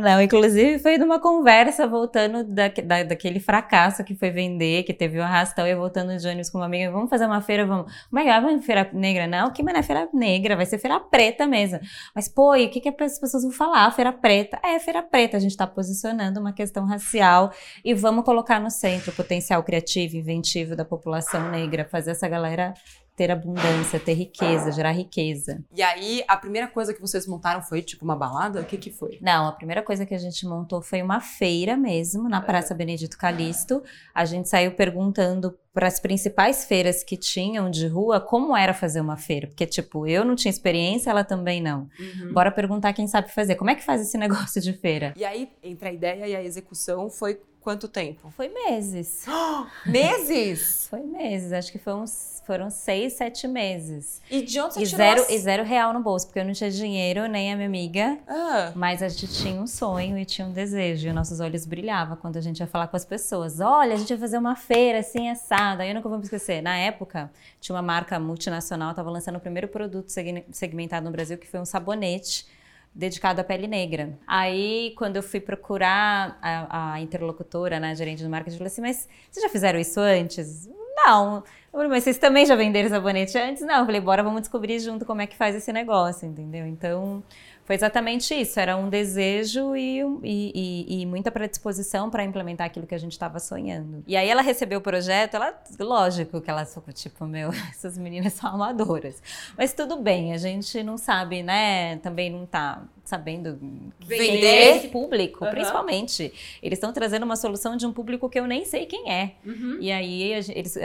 Não, 0.02 0.21
inclusive 0.21 0.78
foi 0.78 0.99
numa 0.99 1.18
conversa 1.18 1.87
voltando 1.87 2.44
da, 2.44 2.68
da- 2.68 3.02
daquele 3.04 3.40
fracasso 3.40 4.04
que 4.04 4.14
foi 4.14 4.30
vender, 4.30 4.83
que 4.83 4.92
teve 4.92 5.18
o 5.18 5.23
arrastão, 5.23 5.66
e 5.66 5.75
voltando 5.75 6.14
de 6.16 6.26
ônibus 6.28 6.50
com 6.50 6.59
uma 6.59 6.66
amiga, 6.66 6.90
vamos 6.92 7.09
fazer 7.09 7.25
uma 7.26 7.40
feira, 7.40 7.64
vamos. 7.66 7.90
Mas 8.11 8.28
ah, 8.28 8.40
vamos 8.40 8.64
feira 8.66 8.90
negra? 8.92 9.26
Não, 9.26 9.50
que 9.50 9.62
mas 9.62 9.73
não 9.73 9.80
é 9.80 9.83
feira 9.83 10.09
negra, 10.12 10.56
vai 10.56 10.66
ser 10.66 10.76
feira 10.78 11.00
preta 11.00 11.47
mesmo. 11.47 11.80
Mas, 12.14 12.28
pô, 12.28 12.54
e 12.54 12.66
o 12.66 12.71
que, 12.71 12.80
que 12.80 12.88
as 13.02 13.18
pessoas 13.18 13.42
vão 13.42 13.52
falar? 13.52 13.90
Feira 13.92 14.12
preta? 14.12 14.59
É, 14.62 14.78
feira 14.78 15.02
preta, 15.02 15.38
a 15.38 15.40
gente 15.40 15.56
tá 15.56 15.66
posicionando 15.66 16.40
uma 16.40 16.52
questão 16.52 16.85
racial 16.85 17.50
e 17.83 17.94
vamos 17.94 18.25
colocar 18.25 18.61
no 18.61 18.71
centro 18.71 19.11
o 19.12 19.14
potencial 19.14 19.62
criativo 19.62 20.16
e 20.16 20.18
inventivo 20.18 20.76
da 20.76 20.85
população 20.85 21.53
negra, 21.54 21.84
fazer 21.84 22.11
essa 22.11 22.28
galera 22.28 22.75
ter 23.16 23.30
abundância, 23.30 24.00
ter 24.00 24.14
riqueza, 24.14 24.73
gerar 24.73 24.92
riqueza. 24.92 25.64
E 25.73 25.82
aí, 25.82 26.25
a 26.26 26.37
primeira 26.37 26.66
coisa 26.66 26.92
que 26.92 27.00
vocês 27.00 27.26
montaram 27.26 27.62
foi 27.62 27.80
tipo 27.80 28.04
uma 28.04 28.16
balada? 28.16 28.61
O 28.61 28.64
que 28.64 28.76
que 28.76 28.90
foi? 28.90 29.18
Não, 29.20 29.46
a 29.46 29.52
primeira 29.52 29.82
coisa 29.82 30.04
que 30.04 30.14
a 30.14 30.18
gente 30.18 30.44
montou 30.46 30.82
foi 30.82 31.00
uma 31.00 31.20
feira 31.20 31.76
mesmo, 31.76 32.28
na 32.28 32.40
Praça 32.40 32.75
Benedito 32.75 33.16
Calixto. 33.16 33.82
A 34.12 34.25
gente 34.25 34.49
saiu 34.49 34.73
perguntando 34.73 35.56
para 35.73 35.87
as 35.87 36.00
principais 36.00 36.64
feiras 36.64 37.04
que 37.04 37.16
tinham 37.16 37.70
de 37.70 37.87
rua 37.87 38.20
como 38.20 38.56
era 38.56 38.75
fazer 38.75 39.00
uma 39.00 39.16
feira. 39.16 39.46
Porque, 39.46 39.66
tipo, 39.66 40.06
eu 40.06 40.25
não 40.25 40.34
tinha 40.34 40.50
experiência, 40.50 41.11
ela 41.11 41.25
também 41.25 41.62
não. 41.62 41.88
Bora 42.32 42.50
perguntar 42.50 42.92
quem 42.92 43.06
sabe 43.06 43.30
fazer. 43.30 43.54
Como 43.54 43.70
é 43.70 43.75
que 43.76 43.84
faz 43.84 44.00
esse 44.00 44.18
negócio 44.18 44.61
de 44.61 44.73
feira? 44.73 45.14
E 45.16 45.25
aí, 45.25 45.50
entre 45.62 45.88
a 45.88 45.92
ideia 45.92 46.26
e 46.26 46.34
a 46.34 46.42
execução, 46.42 47.08
foi 47.08 47.40
quanto 47.64 47.88
tempo? 47.88 48.30
Foi 48.37 48.49
meses. 48.49 49.25
Meses! 49.87 50.87
Foi 50.90 51.00
meses. 51.00 51.52
Acho 51.52 51.73
que 51.73 51.78
foi 51.78 51.94
uns, 51.94 52.42
foram 52.47 52.68
seis, 52.71 53.14
sete 53.14 53.49
meses. 53.49 54.21
E 54.30 54.42
de 54.42 54.61
onde 54.61 54.75
você 54.75 54.83
E 54.83 54.87
tirou 54.87 54.97
zero, 54.99 55.23
as- 55.23 55.30
e 55.30 55.38
zero 55.38 55.64
real 55.64 55.92
no 55.92 56.00
bolso, 56.00 56.26
porque 56.26 56.38
eu 56.40 56.44
não 56.44 56.52
tinha 56.52 56.71
dinheiro, 56.71 57.26
nem 57.26 57.52
a 57.52 57.56
minha 57.56 57.66
amiga. 57.66 58.18
Ah, 58.28 58.73
Mas 58.76 59.02
a 59.02 59.09
gente 59.09 59.28
tinha 59.28 59.61
um 59.61 59.66
sonho 59.66 60.18
e 60.18 60.25
tinha 60.25 60.47
um 60.47 60.52
desejo, 60.52 61.09
e 61.09 61.12
nossos 61.12 61.40
olhos 61.40 61.64
brilhavam 61.64 62.16
quando 62.16 62.37
a 62.37 62.40
gente 62.40 62.61
ia 62.61 62.66
falar 62.66 62.87
com 62.88 62.97
as 62.97 63.04
pessoas. 63.04 63.61
Olha, 63.61 63.94
a 63.94 63.97
gente 63.97 64.09
vai 64.11 64.18
fazer 64.18 64.37
uma 64.38 64.56
feira 64.56 64.99
assim, 64.99 65.30
assada. 65.30 65.83
Aí 65.83 65.88
eu 65.90 65.94
nunca 65.94 66.09
vou 66.09 66.18
me 66.18 66.25
esquecer. 66.25 66.62
Na 66.62 66.76
época, 66.76 67.30
tinha 67.61 67.75
uma 67.75 67.83
marca 67.83 68.21
multinacional, 68.21 68.90
estava 68.90 69.11
lançando 69.11 69.37
o 69.37 69.40
primeiro 69.40 69.68
produto 69.68 70.11
segme- 70.11 70.44
segmentado 70.52 71.04
no 71.06 71.11
Brasil, 71.12 71.38
que 71.38 71.47
foi 71.47 71.61
um 71.61 71.64
sabonete 71.64 72.47
dedicado 72.95 73.41
à 73.41 73.45
pele 73.45 73.67
negra. 73.67 74.17
Aí, 74.27 74.95
quando 74.97 75.17
eu 75.17 75.23
fui 75.23 75.41
procurar 75.41 76.39
a, 76.41 76.93
a 76.93 77.01
interlocutora, 77.01 77.81
né, 77.81 77.91
a 77.91 77.95
gerente 77.95 78.23
do 78.23 78.31
marketing, 78.31 78.55
eu 78.55 78.59
falei 78.59 78.73
assim, 78.73 78.83
mas 78.83 79.09
vocês 79.31 79.43
já 79.43 79.49
fizeram 79.49 79.79
isso 79.81 79.99
antes? 79.99 80.69
Não. 80.97 81.39
Eu 81.39 81.43
falei, 81.73 81.89
mas 81.89 82.05
vocês 82.05 82.19
também 82.19 82.47
já 82.47 82.55
venderam 82.55 82.89
sabonete 82.89 83.37
antes? 83.37 83.63
Não. 83.63 83.81
Eu 83.81 83.85
falei, 83.87 84.01
bora, 84.01 84.23
vamos 84.23 84.43
descobrir 84.43 84.79
junto 84.79 85.05
como 85.05 85.21
é 85.21 85.27
que 85.27 85.37
faz 85.37 85.57
esse 85.57 85.73
negócio, 85.73 86.27
entendeu? 86.29 86.67
Então, 86.67 87.23
foi 87.64 87.75
exatamente 87.76 88.35
isso. 88.35 88.61
Era 88.61 88.76
um 88.76 88.88
desejo 88.88 89.75
e, 89.75 90.00
e- 90.23 90.52
e- 90.54 91.02
e 91.02 91.06
muita 91.06 91.30
predisposição 91.30 92.11
para 92.11 92.23
implementar 92.25 92.66
aquilo 92.66 92.87
que 92.87 92.94
a 92.94 92.99
gente 92.99 93.12
estava 93.12 93.38
sonhando. 93.40 94.02
E 94.06 94.16
aí 94.16 94.28
ela 94.28 94.42
recebeu 94.42 94.78
o 94.78 94.83
projeto, 94.83 95.35
ela, 95.35 95.54
lógico 95.80 96.40
que 96.40 96.50
ela 96.50 96.64
ficou 96.66 96.92
tipo, 96.92 97.25
meu, 97.26 97.50
essas 97.71 97.97
meninas 97.97 98.35
são 98.35 98.50
amadoras. 98.50 99.23
Mas 99.56 99.73
tudo 99.73 99.97
bem, 99.97 100.33
a 100.33 100.38
gente 100.38 100.83
não 100.83 100.99
sabe, 100.99 101.42
né? 101.42 101.97
Também 101.99 102.30
não 102.30 102.44
tá 102.47 102.83
sabendo 103.04 103.58
Vender. 104.00 104.76
esse 104.76 104.88
público, 104.88 105.44
Aham. 105.44 105.52
principalmente. 105.52 106.32
Eles 106.62 106.78
estão 106.78 106.92
trazendo 106.92 107.23
uma 107.25 107.37
solução 107.37 107.76
de 107.76 107.87
um 107.87 107.92
público 107.92 108.28
que 108.28 108.38
eu 108.40 108.46
nem 108.46 108.64
sei 108.64 108.87
quem 108.87 109.11
é. 109.11 109.32
E 109.80 109.92
aí 109.92 110.34
a 110.34 110.40
gen- 110.40 110.56
eles, 110.56 110.76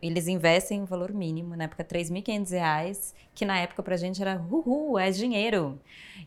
eles 0.00 0.28
investem 0.28 0.80
um 0.82 0.84
valor 0.84 1.12
mínimo, 1.12 1.56
na 1.56 1.64
época 1.64 1.82
3.500 1.84 2.50
reais, 2.52 3.14
que 3.34 3.44
na 3.44 3.58
época 3.58 3.82
pra 3.82 3.96
gente 3.96 4.22
era 4.22 4.40
uhul, 4.50 4.98
é 4.98 5.10
dinheiro. 5.10 5.78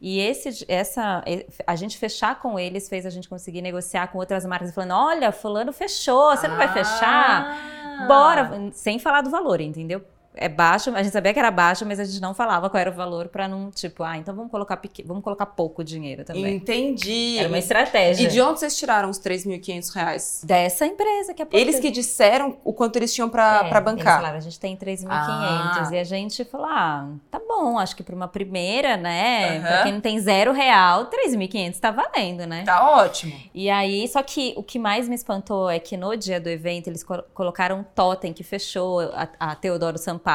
E 0.01 0.19
esse, 0.19 0.65
essa, 0.67 1.23
a 1.65 1.75
gente 1.75 1.97
fechar 1.97 2.39
com 2.39 2.59
eles 2.59 2.87
fez 2.87 3.05
a 3.05 3.09
gente 3.09 3.27
conseguir 3.27 3.61
negociar 3.61 4.07
com 4.07 4.17
outras 4.17 4.45
marcas, 4.45 4.73
falando: 4.73 4.93
olha, 4.93 5.31
fulano 5.31 5.71
fechou, 5.73 6.35
você 6.35 6.47
não 6.47 6.55
vai 6.57 6.71
fechar? 6.71 7.57
Ah. 8.01 8.05
Bora, 8.07 8.69
sem 8.71 8.97
falar 8.99 9.21
do 9.21 9.29
valor, 9.29 9.59
entendeu? 9.59 10.01
É 10.41 10.47
baixo, 10.47 10.89
a 10.95 11.03
gente 11.03 11.11
sabia 11.11 11.33
que 11.33 11.39
era 11.39 11.51
baixo, 11.51 11.85
mas 11.85 11.99
a 11.99 12.05
gente 12.05 12.21
não 12.21 12.33
falava 12.33 12.69
qual 12.69 12.79
era 12.79 12.89
o 12.89 12.93
valor 12.93 13.27
pra 13.27 13.45
não, 13.47 13.69
tipo, 13.71 14.03
ah, 14.03 14.17
então 14.17 14.33
vamos 14.33 14.49
colocar 14.49 14.77
pequ... 14.77 15.03
vamos 15.05 15.21
colocar 15.21 15.45
pouco 15.47 15.83
dinheiro 15.83 16.23
também. 16.23 16.55
Entendi. 16.55 17.37
Era 17.37 17.49
uma 17.49 17.57
estratégia. 17.57 18.23
E 18.23 18.27
de 18.27 18.39
onde 18.39 18.59
vocês 18.59 18.77
tiraram 18.77 19.09
os 19.09 19.19
3.500 19.19 19.93
reais? 19.93 20.41
Dessa 20.45 20.85
empresa 20.85 21.33
que 21.33 21.43
é 21.43 21.47
Eles 21.51 21.77
que 21.79 21.91
disseram 21.91 22.57
o 22.63 22.71
quanto 22.71 22.95
eles 22.95 23.13
tinham 23.13 23.27
pra, 23.29 23.63
É, 23.65 23.69
pra 23.69 23.79
Eles 23.81 23.83
bancar. 23.97 24.15
falaram, 24.17 24.37
a 24.37 24.41
gente 24.41 24.57
tem 24.57 24.77
3.500. 24.77 25.07
Ah. 25.09 25.89
E 25.91 25.99
a 25.99 26.03
gente 26.05 26.45
falou, 26.45 26.67
ah, 26.67 27.09
tá 27.29 27.39
bom, 27.45 27.77
acho 27.77 27.93
que 27.95 28.01
para 28.03 28.15
uma 28.15 28.27
primeira, 28.29 28.95
né? 28.95 29.57
Aham. 29.57 29.61
Pra 29.67 29.83
quem 29.83 29.91
não 29.93 30.01
tem 30.01 30.19
zero 30.21 30.53
real, 30.53 31.07
3.500 31.07 31.79
tá 31.79 31.91
valendo, 31.91 32.45
né? 32.47 32.63
Tá 32.63 32.89
ótimo. 32.97 33.33
E 33.53 33.69
aí, 33.69 34.07
só 34.07 34.23
que 34.23 34.53
o 34.55 34.63
que 34.63 34.79
mais 34.79 35.09
me 35.09 35.15
espantou 35.15 35.69
é 35.69 35.79
que 35.79 35.97
no 35.97 36.15
dia 36.15 36.39
do 36.39 36.47
evento 36.47 36.87
eles 36.87 37.03
co- 37.03 37.23
colocaram 37.33 37.79
um 37.79 37.83
totem 37.83 38.31
que 38.31 38.43
fechou 38.43 39.01
a, 39.01 39.27
a 39.39 39.55
Teodoro 39.55 39.97
Sampaio. 39.97 40.28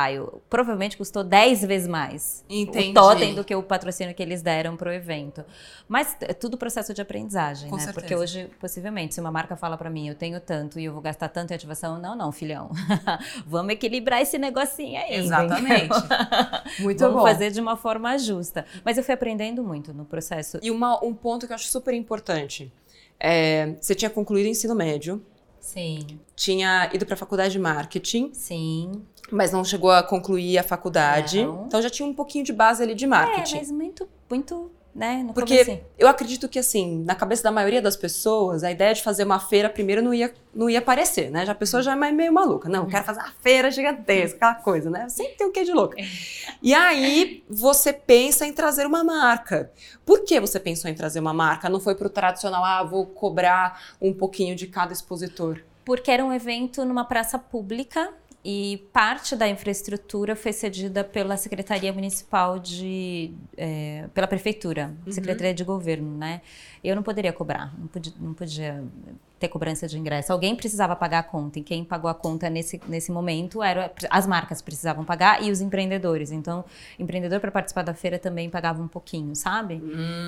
Provavelmente 0.50 0.96
custou 0.96 1.22
10 1.24 1.62
vezes 1.64 1.88
mais 1.88 2.44
Entendi. 2.48 2.90
o 2.90 2.94
totem 2.94 3.34
do 3.34 3.44
que 3.44 3.54
o 3.54 3.62
patrocínio 3.62 4.14
que 4.14 4.22
eles 4.22 4.42
deram 4.42 4.76
pro 4.76 4.92
evento. 4.92 5.44
Mas 5.88 6.16
é 6.20 6.32
tudo 6.32 6.56
processo 6.58 6.92
de 6.94 7.00
aprendizagem, 7.02 7.68
Com 7.70 7.76
né? 7.76 7.82
certeza. 7.82 8.00
Porque 8.00 8.14
hoje, 8.16 8.50
possivelmente, 8.60 9.14
se 9.14 9.20
uma 9.20 9.30
marca 9.30 9.56
fala 9.56 9.76
pra 9.76 9.88
mim, 9.90 10.08
eu 10.08 10.14
tenho 10.14 10.40
tanto 10.40 10.78
e 10.80 10.84
eu 10.86 10.92
vou 10.92 11.02
gastar 11.02 11.28
tanto 11.28 11.52
em 11.52 11.54
ativação, 11.54 11.98
não, 12.00 12.16
não, 12.16 12.32
filhão. 12.32 12.70
Vamos 13.46 13.72
equilibrar 13.74 14.20
esse 14.22 14.38
negocinho 14.38 14.98
aí. 15.00 15.14
Exatamente. 15.16 15.88
Muito 16.80 16.98
Vamos 17.00 17.16
bom. 17.16 17.22
fazer 17.26 17.50
de 17.50 17.60
uma 17.60 17.76
forma 17.76 18.16
justa. 18.18 18.64
Mas 18.84 18.96
eu 18.98 19.04
fui 19.04 19.14
aprendendo 19.14 19.62
muito 19.62 19.92
no 19.92 20.04
processo. 20.04 20.58
E 20.62 20.70
uma- 20.70 21.02
um 21.04 21.14
ponto 21.14 21.46
que 21.46 21.52
eu 21.52 21.54
acho 21.54 21.68
super 21.68 21.94
importante. 21.94 22.72
É, 23.18 23.74
você 23.80 23.94
tinha 23.94 24.10
concluído 24.10 24.46
o 24.46 24.50
ensino 24.50 24.74
médio, 24.74 25.22
Sim, 25.64 26.20
tinha 26.36 26.90
ido 26.92 27.06
pra 27.06 27.16
faculdade 27.16 27.52
de 27.52 27.58
marketing, 27.58 28.30
sim. 28.34 28.92
mas 29.30 29.50
não 29.50 29.64
chegou 29.64 29.90
a 29.90 30.02
concluir 30.02 30.58
a 30.58 30.62
faculdade. 30.62 31.42
Não. 31.42 31.64
Então 31.66 31.80
já 31.80 31.88
tinha 31.88 32.06
um 32.06 32.12
pouquinho 32.12 32.44
de 32.44 32.52
base 32.52 32.82
ali 32.82 32.94
de 32.94 33.06
É, 33.06 33.08
marketing. 33.08 33.56
mas 33.56 33.70
muito, 33.70 34.06
muito, 34.28 34.70
né? 34.94 35.24
No 35.24 35.34
Porque 35.34 35.64
comecinho. 35.64 35.84
eu 35.98 36.06
acredito 36.06 36.48
que, 36.48 36.58
assim, 36.58 37.02
na 37.04 37.14
cabeça 37.14 37.42
da 37.42 37.50
maioria 37.50 37.82
das 37.82 37.96
pessoas, 37.96 38.62
a 38.62 38.70
ideia 38.70 38.94
de 38.94 39.02
fazer 39.02 39.24
uma 39.24 39.40
feira 39.40 39.68
primeiro 39.68 40.00
não 40.00 40.14
ia, 40.14 40.32
não 40.54 40.70
ia 40.70 40.78
aparecer, 40.78 41.30
né? 41.30 41.44
Já 41.44 41.52
a 41.52 41.54
pessoa 41.54 41.82
já 41.82 41.92
é 41.92 42.12
meio 42.12 42.32
maluca. 42.32 42.68
Não, 42.68 42.86
quero 42.86 43.04
fazer 43.04 43.20
uma 43.20 43.32
feira 43.40 43.70
gigantesca, 43.70 44.36
aquela 44.36 44.54
coisa, 44.54 44.88
né? 44.88 45.08
Sempre 45.08 45.34
tem 45.34 45.46
um 45.46 45.52
quê 45.52 45.64
de 45.64 45.72
louca. 45.72 45.96
E 46.62 46.72
aí, 46.72 47.42
você 47.50 47.92
pensa 47.92 48.46
em 48.46 48.52
trazer 48.52 48.86
uma 48.86 49.02
marca. 49.02 49.72
Por 50.06 50.24
que 50.24 50.38
você 50.38 50.60
pensou 50.60 50.88
em 50.90 50.94
trazer 50.94 51.18
uma 51.18 51.34
marca? 51.34 51.68
Não 51.68 51.80
foi 51.80 51.96
pro 51.96 52.08
tradicional, 52.08 52.64
ah, 52.64 52.84
vou 52.84 53.06
cobrar 53.06 53.82
um 54.00 54.12
pouquinho 54.12 54.54
de 54.54 54.68
cada 54.68 54.92
expositor. 54.92 55.60
Porque 55.84 56.10
era 56.10 56.24
um 56.24 56.32
evento 56.32 56.84
numa 56.84 57.04
praça 57.04 57.38
pública 57.38 58.10
e 58.44 58.86
parte 58.92 59.34
da 59.34 59.48
infraestrutura 59.48 60.36
foi 60.36 60.52
cedida 60.52 61.02
pela 61.02 61.34
Secretaria 61.36 61.92
Municipal 61.92 62.58
de. 62.58 63.32
é, 63.56 64.06
pela 64.12 64.26
Prefeitura, 64.26 64.94
Secretaria 65.08 65.54
de 65.54 65.64
Governo, 65.64 66.18
né? 66.18 66.42
Eu 66.84 66.94
não 66.94 67.02
poderia 67.02 67.32
cobrar, 67.32 67.72
não 67.78 67.86
podia, 67.86 68.12
não 68.20 68.34
podia 68.34 68.84
ter 69.38 69.48
cobrança 69.48 69.86
de 69.88 69.98
ingresso. 69.98 70.32
Alguém 70.32 70.54
precisava 70.54 70.94
pagar 70.94 71.20
a 71.20 71.22
conta, 71.22 71.58
e 71.58 71.62
quem 71.62 71.84
pagou 71.84 72.10
a 72.10 72.14
conta 72.14 72.48
nesse, 72.48 72.80
nesse 72.86 73.10
momento 73.10 73.62
era 73.62 73.92
as 74.10 74.26
marcas 74.26 74.62
precisavam 74.62 75.04
pagar 75.04 75.42
e 75.42 75.50
os 75.50 75.60
empreendedores. 75.60 76.30
Então, 76.30 76.64
o 76.98 77.02
empreendedor 77.02 77.40
para 77.40 77.50
participar 77.50 77.82
da 77.82 77.94
feira 77.94 78.18
também 78.18 78.48
pagava 78.48 78.82
um 78.82 78.88
pouquinho, 78.88 79.34
sabe? 79.34 79.82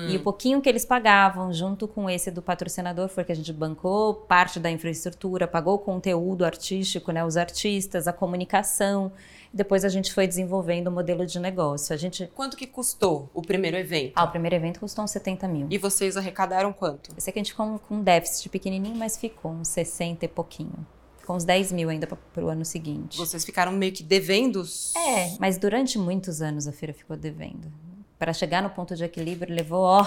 E 0.09 0.15
o 0.15 0.19
pouquinho 0.19 0.61
que 0.61 0.67
eles 0.67 0.85
pagavam, 0.85 1.53
junto 1.53 1.87
com 1.87 2.09
esse 2.09 2.31
do 2.31 2.41
patrocinador, 2.41 3.07
foi 3.07 3.23
que 3.23 3.31
a 3.31 3.35
gente 3.35 3.53
bancou 3.53 4.13
parte 4.13 4.59
da 4.59 4.69
infraestrutura, 4.69 5.47
pagou 5.47 5.75
o 5.75 5.79
conteúdo 5.79 6.43
artístico, 6.43 7.11
né, 7.11 7.23
os 7.23 7.37
artistas, 7.37 8.07
a 8.07 8.13
comunicação. 8.13 9.11
Depois 9.53 9.85
a 9.85 9.89
gente 9.89 10.13
foi 10.13 10.27
desenvolvendo 10.27 10.87
o 10.87 10.91
modelo 10.91 11.25
de 11.25 11.39
negócio. 11.39 11.93
A 11.93 11.97
gente. 11.97 12.29
Quanto 12.35 12.57
que 12.57 12.67
custou 12.67 13.29
o 13.33 13.41
primeiro 13.41 13.77
evento? 13.77 14.13
Ah, 14.15 14.25
o 14.25 14.29
primeiro 14.29 14.55
evento 14.55 14.79
custou 14.79 15.03
uns 15.03 15.11
70 15.11 15.47
mil. 15.47 15.67
E 15.69 15.77
vocês 15.77 16.17
arrecadaram 16.17 16.46
quanto? 16.73 17.11
Eu 17.15 17.21
sei 17.21 17.33
que 17.33 17.39
a 17.39 17.41
gente 17.41 17.51
ficou 17.51 17.79
com 17.79 17.95
um 17.95 18.03
déficit 18.03 18.49
pequenininho, 18.49 18.95
mas 18.95 19.17
ficou 19.17 19.51
uns 19.51 19.67
60 19.69 20.25
e 20.25 20.27
pouquinho. 20.27 20.85
Ficou 21.19 21.35
uns 21.35 21.43
10 21.43 21.71
mil 21.73 21.89
ainda 21.89 22.07
para 22.07 22.43
o 22.43 22.47
ano 22.47 22.63
seguinte. 22.63 23.17
Vocês 23.17 23.43
ficaram 23.43 23.71
meio 23.71 23.91
que 23.91 24.03
devendo? 24.03 24.63
É, 24.95 25.35
mas 25.39 25.57
durante 25.57 25.97
muitos 25.97 26.41
anos 26.41 26.67
a 26.67 26.71
feira 26.71 26.93
ficou 26.93 27.17
devendo. 27.17 27.71
Para 28.17 28.33
chegar 28.33 28.63
no 28.63 28.69
ponto 28.69 28.95
de 28.95 29.03
equilíbrio 29.03 29.53
levou, 29.53 29.83
ó, 29.83 30.05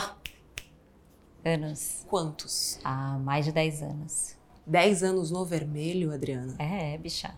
anos. 1.45 2.05
Quantos? 2.09 2.79
Há 2.83 3.19
mais 3.19 3.45
de 3.45 3.53
10 3.53 3.83
anos. 3.83 4.37
10 4.67 5.03
anos 5.03 5.31
no 5.31 5.45
vermelho, 5.45 6.13
Adriana. 6.13 6.55
É, 6.59 6.97
bicha. 6.99 7.35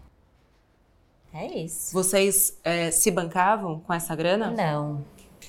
É 1.34 1.46
isso. 1.46 1.94
Vocês 1.94 2.58
é, 2.62 2.90
se 2.90 3.10
bancavam 3.10 3.80
com 3.80 3.92
essa 3.92 4.14
grana? 4.14 4.50
Não. 4.50 5.02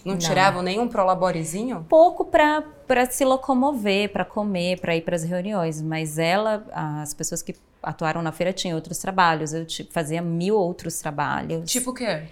Não 0.03 0.17
tiravam 0.17 0.61
nenhum 0.61 0.87
prolaborezinho? 0.87 1.85
Pouco 1.87 2.25
para 2.25 3.05
se 3.09 3.23
locomover, 3.23 4.11
para 4.11 4.25
comer, 4.25 4.79
para 4.79 4.95
ir 4.95 5.01
para 5.01 5.15
as 5.15 5.23
reuniões, 5.23 5.81
mas 5.81 6.17
ela, 6.17 6.65
as 6.73 7.13
pessoas 7.13 7.41
que 7.41 7.55
atuaram 7.81 8.21
na 8.21 8.31
feira 8.31 8.51
tinham 8.51 8.75
outros 8.75 8.97
trabalhos. 8.97 9.53
Eu 9.53 9.65
tipo, 9.65 9.93
fazia 9.93 10.21
mil 10.21 10.55
outros 10.55 10.99
trabalhos. 10.99 11.71
Tipo 11.71 11.91
o 11.91 11.93
quê? 11.93 12.23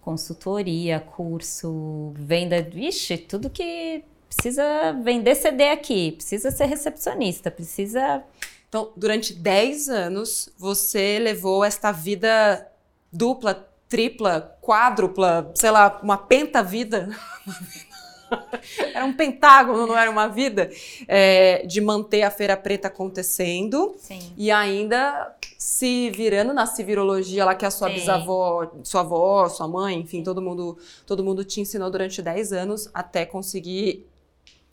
Consultoria, 0.00 1.00
curso, 1.00 2.12
venda. 2.16 2.62
Vixe, 2.62 3.16
tudo 3.16 3.50
que 3.50 4.04
precisa 4.28 4.92
vender 5.02 5.34
CD 5.34 5.70
aqui, 5.70 6.12
precisa 6.12 6.50
ser 6.50 6.66
recepcionista, 6.66 7.50
precisa. 7.50 8.22
Então, 8.68 8.92
durante 8.96 9.32
10 9.32 9.88
anos, 9.88 10.48
você 10.58 11.18
levou 11.20 11.64
esta 11.64 11.92
vida 11.92 12.66
dupla, 13.12 13.68
tripla, 13.88 14.56
quádrupla, 14.60 15.50
sei 15.54 15.70
lá, 15.70 16.00
uma 16.02 16.16
pentavida. 16.18 17.08
era 18.94 19.04
um 19.04 19.12
pentágono, 19.12 19.86
não 19.86 19.96
era 19.96 20.10
uma 20.10 20.26
vida, 20.26 20.70
é, 21.06 21.64
de 21.66 21.80
manter 21.80 22.22
a 22.22 22.30
Feira 22.30 22.56
Preta 22.56 22.88
acontecendo. 22.88 23.94
Sim. 23.98 24.32
E 24.36 24.50
ainda 24.50 25.34
se 25.56 26.10
virando 26.10 26.52
na 26.52 26.66
civirologia 26.66 27.44
lá 27.44 27.54
que 27.54 27.64
a 27.64 27.70
sua 27.70 27.88
Sim. 27.88 27.94
bisavó, 27.94 28.70
sua 28.82 29.00
avó, 29.00 29.48
sua 29.48 29.68
mãe, 29.68 29.98
enfim, 29.98 30.22
todo 30.22 30.42
mundo, 30.42 30.76
todo 31.06 31.24
mundo 31.24 31.44
te 31.44 31.60
ensinou 31.60 31.90
durante 31.90 32.20
10 32.20 32.52
anos 32.52 32.90
até 32.92 33.24
conseguir 33.24 34.06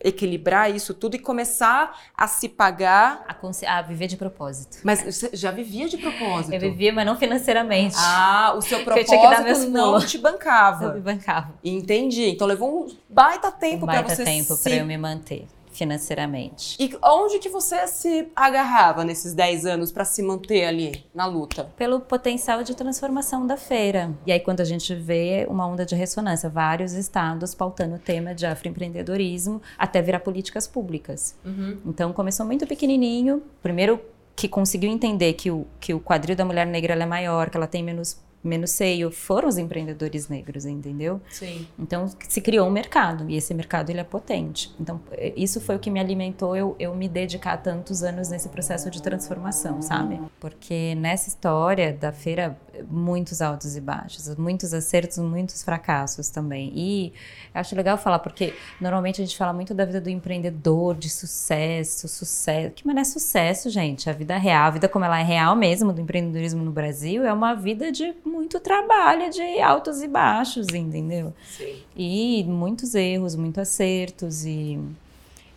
equilibrar 0.04 0.70
isso 0.70 0.94
tudo 0.94 1.16
e 1.16 1.20
começar 1.20 1.98
a 2.16 2.28
se 2.28 2.50
pagar. 2.50 3.26
A, 3.28 3.78
a, 3.78 3.82
viver 3.82 4.08
de 4.08 4.18
propósito. 4.18 4.80
Mas 4.84 5.02
você 5.04 5.30
já 5.34 5.52
vivia 5.52 5.88
de 5.88 5.98
propósito? 5.98 6.54
Eu 6.54 6.60
vivia, 6.60 6.92
mas 6.92 7.06
não 7.06 7.16
financeiramente. 7.16 7.96
Ah, 7.98 8.54
o 8.56 8.62
seu 8.62 8.84
propósito 8.86 9.70
não 9.70 10.00
te 10.00 10.18
bancava. 10.18 10.74
Não 10.84 10.96
me 10.96 11.02
bancava. 11.02 11.54
Entendi. 11.64 12.30
Então 12.30 12.48
levou 12.48 12.86
um 12.86 12.96
baita 13.10 13.52
tempo 13.52 13.86
um 13.86 13.88
para 13.88 14.02
você 14.02 14.24
baita 14.24 14.26
tempo 14.26 14.56
se... 14.56 14.64
para 14.64 14.74
eu 14.74 14.86
me 14.86 14.98
manter 14.98 15.48
financeiramente. 15.74 16.77
E 16.80 16.96
onde 17.03 17.39
que 17.39 17.50
você 17.50 17.88
se 17.88 18.32
agarrava 18.36 19.03
nesses 19.03 19.34
10 19.34 19.65
anos 19.65 19.92
para 19.92 20.06
se 20.06 20.22
manter 20.22 20.65
ali 20.65 21.03
na 21.13 21.25
luta? 21.25 21.65
Pelo 21.75 22.00
potencial 22.00 22.63
de 22.63 22.75
transformação 22.75 23.46
da 23.46 23.58
feira. 23.58 24.13
E 24.25 24.32
aí 24.32 24.39
quando 24.39 24.62
a 24.62 24.65
gente 24.65 24.94
vê 24.96 25.46
uma 25.50 25.68
onda 25.68 25.86
de 25.86 25.96
ressonância, 25.96 26.50
vários 26.50 26.94
estados 26.94 27.53
pautando 27.56 27.96
o 27.96 28.00
tema 28.00 28.34
de 28.34 28.46
afroempreendedorismo 28.46 29.62
até 29.77 30.01
virar 30.01 30.20
políticas 30.20 30.68
públicas. 30.68 31.36
Uhum. 31.44 31.80
Então 31.86 32.13
começou 32.13 32.46
muito 32.46 32.65
pequenininho, 32.68 33.42
primeiro 33.62 34.00
que 34.36 34.48
conseguiu 34.48 34.89
entender 34.89 35.34
que 35.34 35.51
o, 35.51 35.65
que 35.80 35.94
o 35.94 36.00
quadril 36.00 36.36
da 36.36 36.44
mulher 36.44 36.65
negra 36.65 36.94
é 36.94 37.06
maior, 37.06 37.50
que 37.50 37.58
ela 37.58 37.68
tem 37.68 37.84
menos 37.84 38.20
menos 38.44 38.72
seio 38.72 39.12
foram 39.12 39.48
os 39.48 39.58
empreendedores 39.58 40.28
negros, 40.28 40.66
entendeu? 40.66 41.22
Sim. 41.30 41.68
Então 41.80 42.08
se 42.28 42.42
criou 42.42 42.68
um 42.68 42.72
mercado 42.72 43.30
e 43.30 43.36
esse 43.36 43.54
mercado 43.54 43.90
ele 43.90 44.00
é 44.00 44.04
potente. 44.04 44.74
Então 44.80 45.00
é, 45.12 45.34
isso 45.36 45.62
foi 45.62 45.76
o 45.76 45.80
que 45.80 45.90
me 45.90 46.00
alimentou 46.00 46.56
eu, 46.56 46.76
eu 46.80 46.94
me 46.96 47.08
dedicar 47.08 47.58
tantos 47.58 48.04
anos 48.04 48.30
nesse 48.30 48.50
processo 48.50 48.90
de 48.90 49.02
transformação, 49.02 49.82
sabe? 49.82 50.20
Porque 50.40 50.96
nessa 50.96 51.30
história 51.30 51.94
da 51.94 52.12
feira 52.12 52.58
muitos 52.89 53.42
altos 53.42 53.75
e 53.75 53.82
baixos, 53.82 54.36
muitos 54.36 54.74
acertos, 54.74 55.18
muitos 55.20 55.63
fracassos 55.63 56.30
também. 56.30 56.72
E 56.75 57.13
acho 57.53 57.75
legal 57.75 57.98
falar 57.98 58.20
porque 58.20 58.53
normalmente 58.80 59.22
a 59.22 59.25
gente 59.25 59.38
fala 59.38 59.53
muito 59.53 59.74
da 59.74 59.86
vida 59.86 60.01
do 60.01 60.10
empreendedor, 60.10 60.96
de 60.96 61.10
sucesso, 61.10 62.08
sucesso. 62.08 62.72
Que 62.72 62.86
mas 62.86 62.96
não 62.96 63.01
é 63.01 63.06
sucesso, 63.06 63.70
gente. 63.70 64.10
A 64.10 64.13
vida 64.13 64.38
real, 64.38 64.68
a 64.68 64.72
vida 64.72 64.89
como 64.89 65.06
ela 65.06 65.20
é 65.20 65.24
real 65.24 65.56
mesmo 65.56 65.94
do 65.94 66.01
empreendedorismo 66.01 66.63
no 66.63 66.72
Brasil 66.72 67.24
é 67.24 67.34
uma 67.34 67.53
vida 67.53 67.92
de 67.92 68.13
muito 68.25 68.60
trabalho, 68.60 69.30
de 69.30 69.60
altos 69.60 70.01
e 70.01 70.08
baixos, 70.08 70.68
entendeu? 70.70 71.34
Sim. 71.58 71.75
E 71.96 72.44
muitos 72.46 72.96
erros, 72.96 73.36
muitos 73.36 73.60
acertos 73.60 74.46
e 74.46 74.80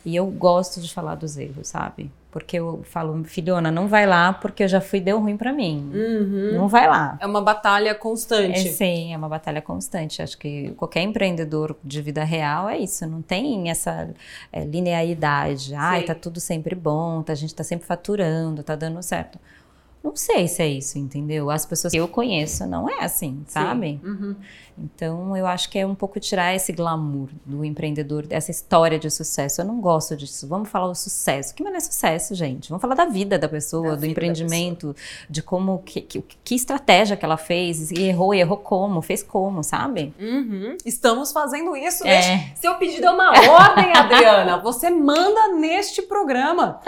e 0.07 0.15
eu 0.15 0.27
gosto 0.27 0.81
de 0.81 0.95
falar 0.95 1.17
dos 1.17 1.37
erros, 1.37 1.67
sabe? 1.67 2.13
Porque 2.37 2.59
eu 2.59 2.83
falo, 2.85 3.25
filhona, 3.25 3.71
não 3.71 3.89
vai 3.89 4.07
lá 4.07 4.31
porque 4.31 4.65
eu 4.65 4.69
já 4.69 4.79
fui, 4.79 5.01
deu 5.01 5.19
ruim 5.19 5.39
para 5.39 5.55
mim. 5.55 5.91
Uhum. 5.91 6.51
Não 6.53 6.69
vai 6.69 6.87
lá. 6.87 7.17
É 7.19 7.25
uma 7.25 7.41
batalha 7.41 7.95
constante. 7.95 8.69
É, 8.69 8.73
sim, 8.73 9.15
é 9.15 9.17
uma 9.17 9.27
batalha 9.27 9.63
constante. 9.63 10.21
Acho 10.21 10.37
que 10.37 10.73
qualquer 10.73 11.01
empreendedor 11.01 11.75
de 11.83 12.03
vida 12.03 12.23
real 12.25 12.69
é 12.69 12.77
isso. 12.77 13.07
Não 13.07 13.23
tem 13.23 13.71
essa 13.71 14.11
é, 14.53 14.67
linearidade. 14.67 15.75
Ai, 15.75 16.03
tá 16.03 16.15
tudo 16.15 16.39
sempre 16.39 16.75
bom, 16.75 17.23
tá, 17.23 17.33
a 17.33 17.37
gente 17.37 17.55
tá 17.55 17.65
sempre 17.65 17.87
faturando, 17.87 18.63
tá 18.63 18.77
dando 18.77 19.03
certo. 19.03 19.39
Não 20.07 20.15
sei 20.15 20.47
se 20.47 20.63
é 20.63 20.69
isso, 20.69 20.99
entendeu? 20.99 21.51
As 21.51 21.67
pessoas 21.67 21.91
que 21.91 21.99
eu 21.99 22.07
conheço 22.07 22.65
não 22.65 22.89
é 22.89 23.03
assim, 23.03 23.43
sabe? 23.49 24.01
Uhum. 24.05 24.37
Então 24.79 25.37
eu 25.37 25.47
acho 25.47 25.71
que 25.71 25.79
é 25.79 25.87
um 25.87 25.95
pouco 25.95 26.21
tirar 26.21 26.55
esse 26.55 26.73
glamour 26.73 27.29
do 27.45 27.65
empreendedor, 27.65 28.27
dessa 28.27 28.51
história 28.51 28.99
de 28.99 29.11
sucesso. 29.11 29.61
Eu 29.61 29.65
não 29.65 29.81
gosto 29.81 30.17
disso. 30.17 30.47
Vamos 30.47 30.69
falar 30.69 30.87
o 30.87 30.95
sucesso. 30.95 31.53
O 31.53 31.57
que 31.57 31.63
não 31.63 31.75
é 31.75 31.81
sucesso, 31.81 32.35
gente? 32.35 32.69
Vamos 32.69 32.83
falar 32.83 32.95
da 32.95 33.07
vida 33.07 33.39
da 33.39 33.49
pessoa, 33.49 33.91
da 33.91 33.97
do 33.97 34.07
empreendimento, 34.07 34.95
de 35.29 35.43
como 35.43 35.83
que, 35.85 36.01
que, 36.03 36.23
que, 36.45 36.55
estratégia 36.55 37.17
que 37.17 37.25
ela 37.25 37.37
fez, 37.37 37.91
e 37.91 38.03
errou, 38.03 38.35
e 38.35 38.41
errou 38.41 38.59
como, 38.59 39.01
fez 39.01 39.23
como, 39.23 39.63
sabe? 39.63 40.15
Uhum. 40.21 40.77
Estamos 40.85 41.33
fazendo 41.33 41.77
isso. 41.77 42.07
É. 42.07 42.53
Seu 42.57 42.75
pedido 42.75 43.07
é 43.07 43.11
uma 43.11 43.31
ordem, 43.31 43.93
Adriana. 43.93 44.59
Você 44.63 44.91
manda 44.91 45.55
neste 45.55 46.03
programa. 46.03 46.81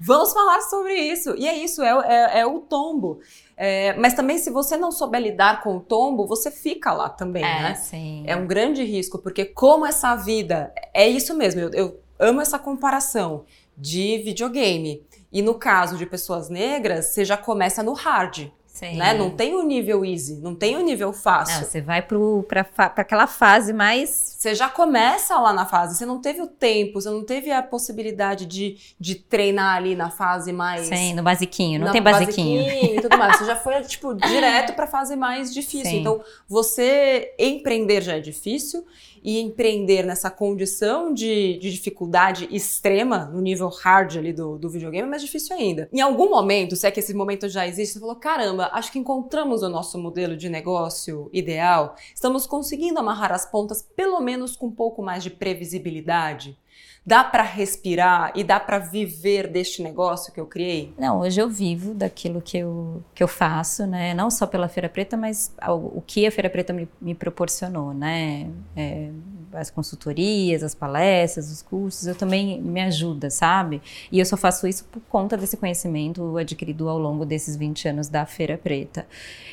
Vamos 0.00 0.32
falar 0.32 0.60
sobre 0.62 0.94
isso. 0.94 1.34
E 1.36 1.46
é 1.46 1.56
isso, 1.56 1.82
é, 1.82 1.90
é, 1.90 2.40
é 2.40 2.46
o 2.46 2.60
tombo. 2.66 3.20
É, 3.56 3.94
mas 3.94 4.14
também, 4.14 4.38
se 4.38 4.50
você 4.50 4.76
não 4.76 4.92
souber 4.92 5.20
lidar 5.20 5.62
com 5.62 5.76
o 5.76 5.80
tombo, 5.80 6.26
você 6.26 6.50
fica 6.50 6.92
lá 6.92 7.08
também, 7.08 7.44
é, 7.44 7.62
né? 7.62 7.74
Sim. 7.74 8.24
É 8.26 8.36
um 8.36 8.46
grande 8.46 8.84
risco, 8.84 9.18
porque 9.18 9.44
como 9.44 9.86
essa 9.86 10.14
vida. 10.14 10.72
É 10.92 11.08
isso 11.08 11.34
mesmo, 11.34 11.60
eu, 11.60 11.70
eu 11.70 12.00
amo 12.18 12.40
essa 12.40 12.58
comparação 12.58 13.44
de 13.76 14.18
videogame. 14.18 15.02
E 15.32 15.42
no 15.42 15.54
caso 15.54 15.96
de 15.96 16.06
pessoas 16.06 16.48
negras, 16.48 17.06
você 17.06 17.24
já 17.24 17.36
começa 17.36 17.82
no 17.82 17.92
hard. 17.92 18.50
Sim. 18.76 18.96
Né? 18.98 19.14
Não 19.14 19.30
tem 19.30 19.54
o 19.54 19.62
nível 19.62 20.04
easy, 20.04 20.36
não 20.36 20.54
tem 20.54 20.76
o 20.76 20.82
nível 20.82 21.10
fácil. 21.10 21.60
Não, 21.60 21.64
você 21.64 21.80
vai 21.80 22.02
para 22.02 22.66
aquela 22.94 23.26
fase 23.26 23.72
mais. 23.72 24.36
Você 24.36 24.54
já 24.54 24.68
começa 24.68 25.40
lá 25.40 25.50
na 25.50 25.64
fase, 25.64 25.96
você 25.96 26.04
não 26.04 26.20
teve 26.20 26.42
o 26.42 26.46
tempo, 26.46 27.00
você 27.00 27.08
não 27.08 27.24
teve 27.24 27.50
a 27.50 27.62
possibilidade 27.62 28.44
de, 28.44 28.76
de 29.00 29.14
treinar 29.14 29.76
ali 29.76 29.96
na 29.96 30.10
fase 30.10 30.52
mais. 30.52 30.88
Sim, 30.88 31.14
no 31.14 31.22
basiquinho, 31.22 31.80
não 31.80 31.90
tem 31.90 32.02
basiquinho. 32.02 32.62
basiquinho 32.62 32.98
e 32.98 33.00
tudo 33.00 33.16
mais. 33.16 33.38
Você 33.38 33.46
já 33.46 33.56
foi, 33.56 33.80
tipo, 33.80 34.12
direto 34.28 34.74
para 34.74 34.84
a 34.84 34.88
fase 34.88 35.16
mais 35.16 35.54
difícil. 35.54 35.90
Sim. 35.90 36.00
Então, 36.00 36.22
você 36.46 37.34
empreender 37.38 38.02
já 38.02 38.16
é 38.16 38.20
difícil 38.20 38.84
e 39.26 39.40
empreender 39.40 40.04
nessa 40.04 40.30
condição 40.30 41.12
de, 41.12 41.58
de, 41.58 41.72
dificuldade 41.72 42.46
extrema, 42.48 43.24
no 43.24 43.40
nível 43.40 43.68
hard 43.68 44.18
ali 44.18 44.32
do, 44.32 44.56
do 44.56 44.68
videogame, 44.70 45.04
é 45.04 45.10
mais 45.10 45.20
difícil 45.20 45.56
ainda. 45.56 45.88
Em 45.92 46.00
algum 46.00 46.30
momento, 46.30 46.76
se 46.76 46.86
é 46.86 46.92
que 46.92 47.00
esse 47.00 47.12
momento 47.12 47.48
já 47.48 47.66
existe, 47.66 47.94
você 47.94 47.98
falou: 48.00 48.14
caramba, 48.14 48.65
acho 48.72 48.92
que 48.92 48.98
encontramos 48.98 49.62
o 49.62 49.68
nosso 49.68 49.98
modelo 49.98 50.36
de 50.36 50.48
negócio 50.48 51.28
ideal, 51.32 51.94
estamos 52.14 52.46
conseguindo 52.46 52.98
amarrar 52.98 53.32
as 53.32 53.46
pontas, 53.46 53.82
pelo 53.82 54.20
menos 54.20 54.56
com 54.56 54.66
um 54.66 54.72
pouco 54.72 55.02
mais 55.02 55.22
de 55.22 55.30
previsibilidade 55.30 56.58
dá 57.06 57.22
para 57.22 57.44
respirar 57.44 58.32
e 58.34 58.42
dá 58.42 58.58
para 58.58 58.80
viver 58.80 59.46
deste 59.46 59.80
negócio 59.80 60.32
que 60.32 60.40
eu 60.40 60.46
criei? 60.46 60.92
Não, 60.98 61.20
hoje 61.20 61.40
eu 61.40 61.48
vivo 61.48 61.94
daquilo 61.94 62.42
que 62.42 62.58
eu, 62.58 63.02
que 63.14 63.22
eu 63.22 63.28
faço, 63.28 63.86
né? 63.86 64.12
Não 64.12 64.28
só 64.28 64.44
pela 64.44 64.68
Feira 64.68 64.88
Preta, 64.88 65.16
mas 65.16 65.54
o, 65.68 66.02
que 66.04 66.26
a 66.26 66.32
Feira 66.32 66.50
Preta 66.50 66.72
me, 66.72 66.88
me 67.00 67.14
proporcionou, 67.14 67.94
né? 67.94 68.50
É, 68.74 69.10
as 69.56 69.70
consultorias, 69.70 70.62
as 70.62 70.74
palestras, 70.74 71.50
os 71.50 71.62
cursos, 71.62 72.06
eu 72.06 72.14
também 72.14 72.60
me 72.60 72.80
ajuda, 72.80 73.30
sabe? 73.30 73.80
E 74.10 74.18
eu 74.18 74.26
só 74.26 74.36
faço 74.36 74.66
isso 74.66 74.84
por 74.84 75.00
conta 75.08 75.36
desse 75.36 75.56
conhecimento 75.56 76.36
adquirido 76.36 76.88
ao 76.88 76.98
longo 76.98 77.24
desses 77.24 77.56
20 77.56 77.88
anos 77.88 78.08
da 78.08 78.24
Feira 78.26 78.58
Preta. 78.58 79.06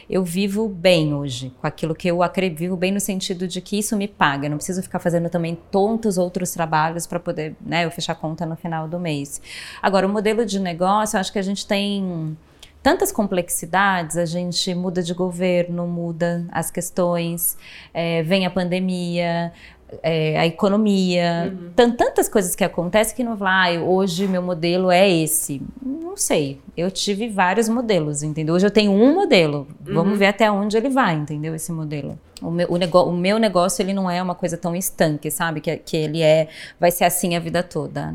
Eu 0.09 0.23
vivo 0.23 0.67
bem 0.67 1.13
hoje, 1.13 1.51
com 1.59 1.65
aquilo 1.65 1.95
que 1.95 2.07
eu 2.07 2.21
acredito, 2.21 2.59
vivo 2.59 2.75
bem 2.75 2.91
no 2.91 2.99
sentido 2.99 3.47
de 3.47 3.61
que 3.61 3.79
isso 3.79 3.95
me 3.95 4.07
paga, 4.07 4.49
não 4.49 4.57
preciso 4.57 4.83
ficar 4.83 4.99
fazendo 4.99 5.29
também 5.29 5.57
tantos 5.71 6.17
outros 6.17 6.51
trabalhos 6.51 7.07
para 7.07 7.19
poder, 7.19 7.55
né, 7.61 7.85
eu 7.85 7.91
fechar 7.91 8.15
conta 8.15 8.45
no 8.45 8.55
final 8.55 8.87
do 8.87 8.99
mês. 8.99 9.41
Agora, 9.81 10.05
o 10.05 10.09
modelo 10.09 10.45
de 10.45 10.59
negócio, 10.59 11.15
eu 11.15 11.21
acho 11.21 11.31
que 11.31 11.39
a 11.39 11.43
gente 11.43 11.65
tem 11.65 12.37
tantas 12.83 13.13
complexidades, 13.13 14.17
a 14.17 14.25
gente 14.25 14.75
muda 14.75 15.01
de 15.01 15.13
governo, 15.13 15.87
muda 15.87 16.45
as 16.51 16.69
questões, 16.69 17.57
é, 17.93 18.21
vem 18.23 18.45
a 18.45 18.51
pandemia, 18.51 19.53
é, 20.01 20.37
a 20.39 20.45
economia, 20.45 21.53
Uhum. 21.53 21.71
tantas 21.95 22.27
coisas 22.29 22.55
que 22.55 22.63
acontecem 22.63 23.15
que 23.15 23.23
não 23.23 23.35
vai, 23.35 23.77
ah, 23.77 23.81
hoje 23.81 24.27
meu 24.27 24.41
modelo 24.41 24.89
é 24.89 25.09
esse. 25.09 25.61
Não 25.85 26.15
sei, 26.17 26.59
eu 26.77 26.89
tive 26.91 27.27
vários 27.29 27.67
modelos, 27.69 28.23
entendeu? 28.23 28.55
Hoje 28.55 28.65
eu 28.65 28.71
tenho 28.71 28.91
um 28.91 29.13
modelo, 29.15 29.67
vamos 29.81 30.13
Uhum. 30.13 30.17
ver 30.19 30.27
até 30.27 30.51
onde 30.51 30.77
ele 30.77 30.89
vai, 30.89 31.15
entendeu? 31.15 31.53
Esse 31.55 31.71
modelo. 31.71 32.17
O 32.41 32.51
meu, 32.51 32.67
o, 32.69 32.77
nego- 32.77 33.03
o 33.03 33.11
meu 33.15 33.37
negócio, 33.39 33.81
ele 33.81 33.93
não 33.93 34.09
é 34.09 34.21
uma 34.21 34.35
coisa 34.35 34.57
tão 34.57 34.75
estanque, 34.75 35.31
sabe? 35.31 35.61
Que, 35.61 35.77
que 35.77 35.95
ele 35.97 36.21
é, 36.21 36.47
vai 36.79 36.91
ser 36.91 37.05
assim 37.05 37.35
a 37.35 37.39
vida 37.39 37.63
toda. 37.63 38.13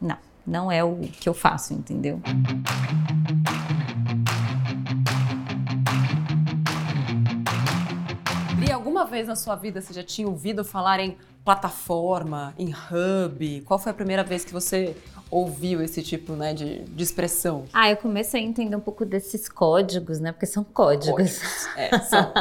Não, 0.00 0.16
não, 0.46 0.72
é 0.72 0.82
o 0.82 0.96
que 1.20 1.28
eu 1.28 1.34
faço, 1.34 1.74
entendeu? 1.74 2.20
E 2.24 3.57
alguma 8.98 9.04
vez 9.04 9.28
na 9.28 9.36
sua 9.36 9.54
vida 9.54 9.80
você 9.80 9.92
já 9.92 10.02
tinha 10.02 10.26
ouvido 10.26 10.64
falar 10.64 10.98
em 10.98 11.16
plataforma, 11.44 12.52
em 12.58 12.72
hub? 12.74 13.60
Qual 13.62 13.78
foi 13.78 13.92
a 13.92 13.94
primeira 13.94 14.24
vez 14.24 14.44
que 14.44 14.52
você 14.52 14.96
ouviu 15.30 15.80
esse 15.80 16.02
tipo 16.02 16.32
né, 16.32 16.52
de, 16.52 16.82
de 16.82 17.02
expressão? 17.04 17.64
Ah, 17.72 17.88
eu 17.88 17.96
comecei 17.96 18.40
a 18.40 18.44
entender 18.44 18.74
um 18.74 18.80
pouco 18.80 19.04
desses 19.04 19.48
códigos, 19.48 20.18
né? 20.18 20.32
Porque 20.32 20.46
são 20.46 20.64
códigos. 20.64 21.38
códigos. 21.38 21.68
É, 21.76 21.98
são. 22.00 22.32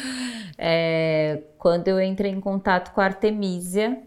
é, 0.56 1.42
quando 1.58 1.88
eu 1.88 2.00
entrei 2.00 2.32
em 2.32 2.40
contato 2.40 2.94
com 2.94 3.00
a 3.02 3.04
Artemisia, 3.04 4.02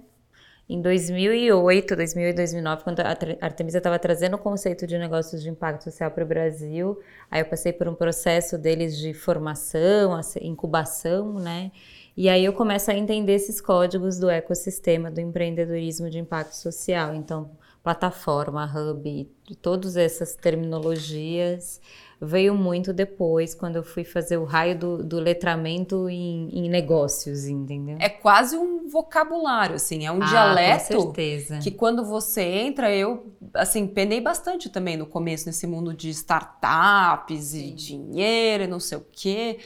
em 0.67 0.81
2008, 0.81 1.95
2008, 1.95 2.35
2009, 2.35 2.83
quando 2.83 2.99
a 3.01 3.09
Artemisia 3.41 3.77
estava 3.77 3.99
trazendo 3.99 4.35
o 4.35 4.39
conceito 4.39 4.87
de 4.87 4.97
negócios 4.97 5.43
de 5.43 5.49
impacto 5.49 5.83
social 5.83 6.09
para 6.09 6.23
o 6.23 6.27
Brasil, 6.27 6.99
aí 7.29 7.41
eu 7.41 7.45
passei 7.45 7.71
por 7.71 7.87
um 7.87 7.93
processo 7.93 8.57
deles 8.57 8.97
de 8.97 9.13
formação, 9.13 10.19
incubação, 10.41 11.33
né? 11.33 11.71
E 12.21 12.27
aí 12.27 12.43
eu 12.43 12.51
começo 12.51 12.91
a 12.91 12.93
entender 12.93 13.31
esses 13.31 13.61
códigos 13.61 14.19
do 14.19 14.29
ecossistema 14.29 15.09
do 15.09 15.21
empreendedorismo 15.21 16.09
de 16.09 16.19
impacto 16.19 16.51
social. 16.51 17.15
Então, 17.15 17.49
plataforma, 17.81 18.65
hub, 18.65 19.31
todas 19.61 19.95
essas 19.95 20.35
terminologias 20.35 21.79
veio 22.21 22.53
muito 22.53 22.91
depois, 22.91 23.55
quando 23.55 23.77
eu 23.77 23.83
fui 23.83 24.03
fazer 24.03 24.35
o 24.35 24.43
raio 24.43 24.77
do, 24.77 25.03
do 25.03 25.19
letramento 25.19 26.09
em, 26.09 26.49
em, 26.51 26.69
negócios, 26.69 27.45
entendeu? 27.45 27.95
É 27.99 28.09
quase 28.09 28.57
um 28.57 28.89
vocabulário, 28.89 29.75
assim, 29.75 30.05
é 30.05 30.11
um 30.11 30.21
ah, 30.21 30.25
dialeto 30.25 31.13
que 31.61 31.71
quando 31.71 32.03
você 32.03 32.41
entra, 32.41 32.93
eu, 32.93 33.31
assim, 33.53 33.87
penei 33.87 34.19
bastante 34.19 34.69
também 34.69 34.97
no 34.97 35.05
começo, 35.05 35.45
nesse 35.45 35.65
mundo 35.65 35.93
de 35.93 36.09
startups 36.09 37.45
Sim. 37.45 37.67
e 37.67 37.71
dinheiro 37.71 38.63
e 38.65 38.67
não 38.67 38.81
sei 38.81 38.97
o 38.97 39.05
quê, 39.11 39.59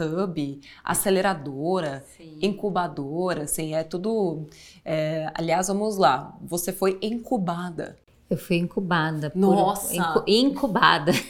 hub, 0.00 0.60
aceleradora, 0.82 2.04
Sim. 2.16 2.38
incubadora, 2.42 3.44
assim, 3.44 3.74
é 3.74 3.84
tudo... 3.84 4.46
É, 4.84 5.30
aliás, 5.34 5.68
vamos 5.68 5.96
lá, 5.96 6.36
você 6.42 6.72
foi 6.72 6.98
incubada. 7.00 7.96
Eu 8.30 8.38
fui 8.38 8.56
incubada. 8.56 9.32
Nossa! 9.34 10.12
Por, 10.12 10.24
incubada. 10.28 11.10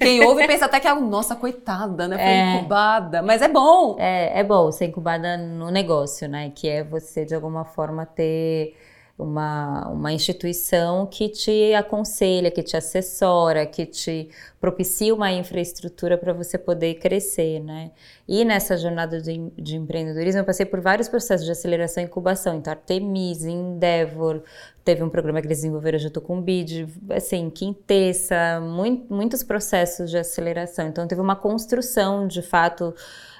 Quem 0.00 0.24
ouve 0.24 0.46
pensa 0.46 0.66
até 0.66 0.78
que 0.80 0.88
é, 0.88 0.94
nossa, 0.94 1.34
coitada, 1.36 2.06
né? 2.08 2.16
Foi 2.16 2.24
é, 2.24 2.56
incubada. 2.56 3.20
Mas 3.22 3.42
é 3.42 3.48
bom. 3.48 3.96
É, 3.98 4.40
é 4.40 4.44
bom 4.44 4.70
ser 4.70 4.86
incubada 4.86 5.36
no 5.36 5.70
negócio, 5.70 6.28
né? 6.28 6.52
Que 6.54 6.68
é 6.68 6.84
você, 6.84 7.24
de 7.24 7.34
alguma 7.34 7.64
forma, 7.64 8.06
ter 8.06 8.76
uma, 9.18 9.88
uma 9.88 10.12
instituição 10.12 11.06
que 11.06 11.28
te 11.28 11.74
aconselha, 11.74 12.50
que 12.50 12.62
te 12.62 12.76
assessora, 12.76 13.66
que 13.66 13.86
te 13.86 14.30
propicia 14.60 15.14
uma 15.14 15.30
infraestrutura 15.30 16.16
para 16.16 16.32
você 16.32 16.56
poder 16.56 16.94
crescer, 16.94 17.60
né? 17.60 17.90
E 18.26 18.44
nessa 18.44 18.76
jornada 18.76 19.20
de, 19.20 19.50
de, 19.56 19.76
empreendedorismo 19.76 20.40
eu 20.40 20.44
passei 20.44 20.64
por 20.64 20.80
vários 20.80 21.08
processos 21.08 21.44
de 21.44 21.52
aceleração 21.52 22.02
e 22.02 22.06
incubação, 22.06 22.56
então 22.56 22.72
Artemis, 22.72 23.44
Endeavor, 23.44 24.42
teve 24.84 25.02
um 25.02 25.10
programa 25.10 25.40
que 25.40 25.46
eles 25.46 25.58
desenvolveram 25.58 25.98
junto 25.98 26.20
com 26.20 26.38
o 26.38 26.42
BID, 26.42 26.88
assim, 27.10 27.50
Quintessa, 27.50 28.60
muito, 28.60 29.12
muitos 29.12 29.42
processos 29.42 30.10
de 30.10 30.18
aceleração, 30.18 30.88
então 30.88 31.06
teve 31.06 31.20
uma 31.20 31.36
construção, 31.36 32.26
de 32.26 32.42
fato, 32.42 32.94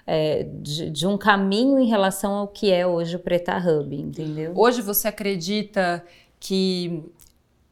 é, 0.06 0.46
de, 0.54 0.90
de, 0.90 1.06
um 1.06 1.16
caminho 1.16 1.78
em 1.78 1.86
relação 1.86 2.32
ao 2.32 2.48
que 2.48 2.72
é 2.72 2.86
hoje 2.86 3.16
o 3.16 3.18
Preta 3.18 3.56
Hub, 3.56 3.94
entendeu? 3.94 4.52
Hoje 4.54 4.82
você 4.82 5.08
acredita 5.08 6.04
que 6.40 7.04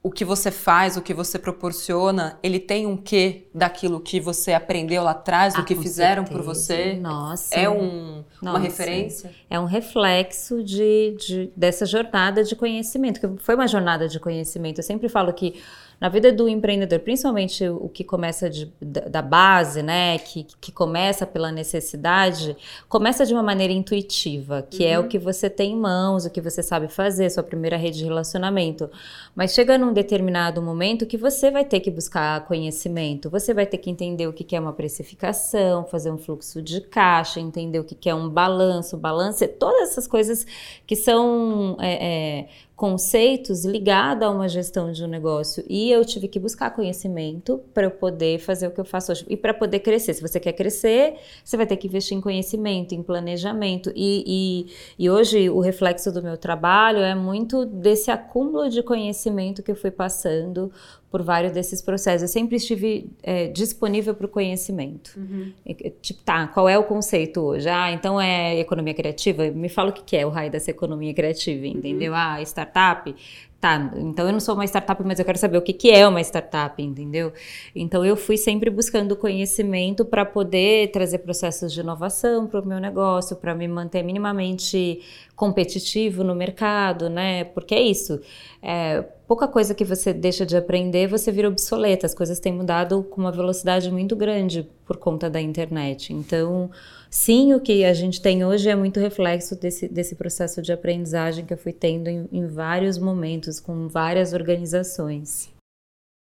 o 0.02 0.10
que 0.10 0.24
você 0.24 0.50
faz, 0.50 0.96
o 0.96 1.02
que 1.02 1.12
você 1.12 1.38
proporciona, 1.38 2.38
ele 2.42 2.58
tem 2.58 2.86
um 2.86 2.96
quê 2.96 3.48
daquilo 3.54 4.00
que 4.00 4.18
você 4.18 4.54
aprendeu 4.54 5.02
lá 5.02 5.10
atrás, 5.10 5.52
do 5.52 5.60
ah, 5.60 5.64
que 5.64 5.76
fizeram 5.76 6.24
certeza. 6.24 6.38
por 6.38 6.54
você? 6.54 6.94
Nossa. 6.94 7.54
É 7.54 7.68
um, 7.68 8.24
Nossa. 8.40 8.56
uma 8.56 8.58
referência? 8.58 9.30
É 9.50 9.60
um 9.60 9.66
reflexo 9.66 10.64
de, 10.64 11.16
de, 11.18 11.52
dessa 11.54 11.84
jornada 11.84 12.42
de 12.42 12.56
conhecimento, 12.56 13.20
que 13.20 13.42
foi 13.42 13.54
uma 13.54 13.68
jornada 13.68 14.08
de 14.08 14.18
conhecimento. 14.18 14.78
Eu 14.78 14.84
sempre 14.84 15.06
falo 15.08 15.34
que 15.34 15.60
na 16.00 16.08
vida 16.08 16.32
do 16.32 16.48
empreendedor, 16.48 17.00
principalmente 17.00 17.68
o 17.68 17.88
que 17.88 18.02
começa 18.02 18.48
de, 18.48 18.72
da 18.80 19.20
base, 19.20 19.82
né, 19.82 20.18
que, 20.18 20.46
que 20.58 20.72
começa 20.72 21.26
pela 21.26 21.52
necessidade, 21.52 22.56
começa 22.88 23.26
de 23.26 23.34
uma 23.34 23.42
maneira 23.42 23.72
intuitiva, 23.72 24.62
que 24.62 24.82
uhum. 24.84 24.90
é 24.90 24.98
o 24.98 25.02
uhum. 25.02 25.08
que 25.08 25.18
você 25.18 25.50
tem 25.50 25.72
em 25.72 25.76
mãos, 25.76 26.24
o 26.24 26.30
que 26.30 26.40
você 26.40 26.62
sabe 26.62 26.88
fazer, 26.88 27.28
sua 27.30 27.42
primeira 27.42 27.76
rede 27.76 27.98
de 27.98 28.04
relacionamento. 28.04 28.88
Mas 29.34 29.52
chega 29.52 29.76
num 29.76 29.92
determinado 29.92 30.62
momento 30.62 31.04
que 31.04 31.18
você 31.18 31.50
vai 31.50 31.64
ter 31.64 31.80
que 31.80 31.90
buscar 31.90 32.46
conhecimento, 32.46 33.28
você 33.28 33.52
vai 33.52 33.66
ter 33.66 33.76
que 33.76 33.90
entender 33.90 34.26
o 34.26 34.32
que 34.32 34.56
é 34.56 34.60
uma 34.60 34.72
precificação, 34.72 35.84
fazer 35.84 36.10
um 36.10 36.18
fluxo 36.18 36.62
de 36.62 36.80
caixa, 36.80 37.40
entender 37.40 37.78
o 37.78 37.84
que 37.84 38.08
é 38.08 38.14
um 38.14 38.28
balanço, 38.28 38.96
balanço, 38.96 39.46
todas 39.48 39.90
essas 39.90 40.06
coisas 40.06 40.46
que 40.86 40.96
são 40.96 41.76
é, 41.78 42.38
é, 42.38 42.48
conceitos 42.80 43.66
ligados 43.66 44.26
a 44.26 44.30
uma 44.30 44.48
gestão 44.48 44.90
de 44.90 45.04
um 45.04 45.06
negócio. 45.06 45.62
E 45.68 45.92
eu 45.92 46.02
tive 46.02 46.26
que 46.26 46.40
buscar 46.40 46.70
conhecimento 46.70 47.60
para 47.74 47.84
eu 47.84 47.90
poder 47.90 48.38
fazer 48.38 48.68
o 48.68 48.70
que 48.70 48.80
eu 48.80 48.86
faço 48.86 49.12
hoje. 49.12 49.26
E 49.28 49.36
para 49.36 49.52
poder 49.52 49.80
crescer. 49.80 50.14
Se 50.14 50.22
você 50.22 50.40
quer 50.40 50.54
crescer, 50.54 51.18
você 51.44 51.58
vai 51.58 51.66
ter 51.66 51.76
que 51.76 51.86
investir 51.86 52.16
em 52.16 52.22
conhecimento, 52.22 52.94
em 52.94 53.02
planejamento. 53.02 53.92
E, 53.94 54.24
e, 54.26 54.72
e 54.98 55.10
hoje 55.10 55.50
o 55.50 55.60
reflexo 55.60 56.10
do 56.10 56.22
meu 56.22 56.38
trabalho 56.38 57.00
é 57.00 57.14
muito 57.14 57.66
desse 57.66 58.10
acúmulo 58.10 58.70
de 58.70 58.82
conhecimento 58.82 59.62
que 59.62 59.72
eu 59.72 59.76
fui 59.76 59.90
passando 59.90 60.72
por 61.10 61.22
vários 61.22 61.52
desses 61.52 61.82
processos. 61.82 62.22
Eu 62.22 62.28
sempre 62.28 62.56
estive 62.56 63.10
é, 63.22 63.48
disponível 63.48 64.14
para 64.14 64.26
o 64.26 64.28
conhecimento. 64.28 65.12
Uhum. 65.16 65.52
Tipo, 66.00 66.22
tá, 66.22 66.46
qual 66.46 66.68
é 66.68 66.78
o 66.78 66.84
conceito 66.84 67.40
hoje? 67.40 67.68
Ah, 67.68 67.90
então 67.90 68.20
é 68.20 68.58
economia 68.60 68.94
criativa? 68.94 69.50
Me 69.50 69.68
fala 69.68 69.90
o 69.90 69.92
que 69.92 70.16
é 70.16 70.24
o 70.24 70.30
raio 70.30 70.50
dessa 70.50 70.70
economia 70.70 71.12
criativa, 71.12 71.66
entendeu? 71.66 72.12
Uhum. 72.12 72.18
Ah, 72.18 72.42
startup? 72.42 73.14
Tá, 73.60 73.92
então 73.94 74.26
eu 74.26 74.32
não 74.32 74.40
sou 74.40 74.54
uma 74.54 74.64
startup, 74.64 75.02
mas 75.04 75.18
eu 75.18 75.24
quero 75.24 75.36
saber 75.36 75.58
o 75.58 75.62
que, 75.62 75.74
que 75.74 75.90
é 75.90 76.08
uma 76.08 76.22
startup, 76.22 76.82
entendeu? 76.82 77.30
Então 77.76 78.02
eu 78.02 78.16
fui 78.16 78.38
sempre 78.38 78.70
buscando 78.70 79.14
conhecimento 79.14 80.02
para 80.02 80.24
poder 80.24 80.90
trazer 80.92 81.18
processos 81.18 81.70
de 81.70 81.80
inovação 81.80 82.46
para 82.46 82.60
o 82.60 82.66
meu 82.66 82.80
negócio, 82.80 83.36
para 83.36 83.54
me 83.54 83.68
manter 83.68 84.02
minimamente 84.02 85.02
competitivo 85.36 86.24
no 86.24 86.34
mercado, 86.34 87.10
né? 87.10 87.44
Porque 87.44 87.74
é 87.74 87.82
isso. 87.82 88.18
É, 88.62 89.04
pouca 89.30 89.46
coisa 89.46 89.76
que 89.76 89.84
você 89.84 90.12
deixa 90.12 90.44
de 90.44 90.56
aprender, 90.56 91.06
você 91.06 91.30
vira 91.30 91.46
obsoleta. 91.46 92.04
As 92.04 92.12
coisas 92.12 92.40
têm 92.40 92.52
mudado 92.52 93.04
com 93.04 93.20
uma 93.20 93.30
velocidade 93.30 93.88
muito 93.88 94.16
grande 94.16 94.68
por 94.84 94.96
conta 94.96 95.30
da 95.30 95.40
internet. 95.40 96.12
Então, 96.12 96.68
sim, 97.08 97.54
o 97.54 97.60
que 97.60 97.84
a 97.84 97.94
gente 97.94 98.20
tem 98.20 98.44
hoje 98.44 98.68
é 98.68 98.74
muito 98.74 98.98
reflexo 98.98 99.54
desse, 99.54 99.86
desse 99.86 100.16
processo 100.16 100.60
de 100.60 100.72
aprendizagem 100.72 101.46
que 101.46 101.54
eu 101.54 101.58
fui 101.58 101.72
tendo 101.72 102.08
em, 102.08 102.28
em 102.32 102.48
vários 102.48 102.98
momentos, 102.98 103.60
com 103.60 103.86
várias 103.86 104.32
organizações. 104.32 105.48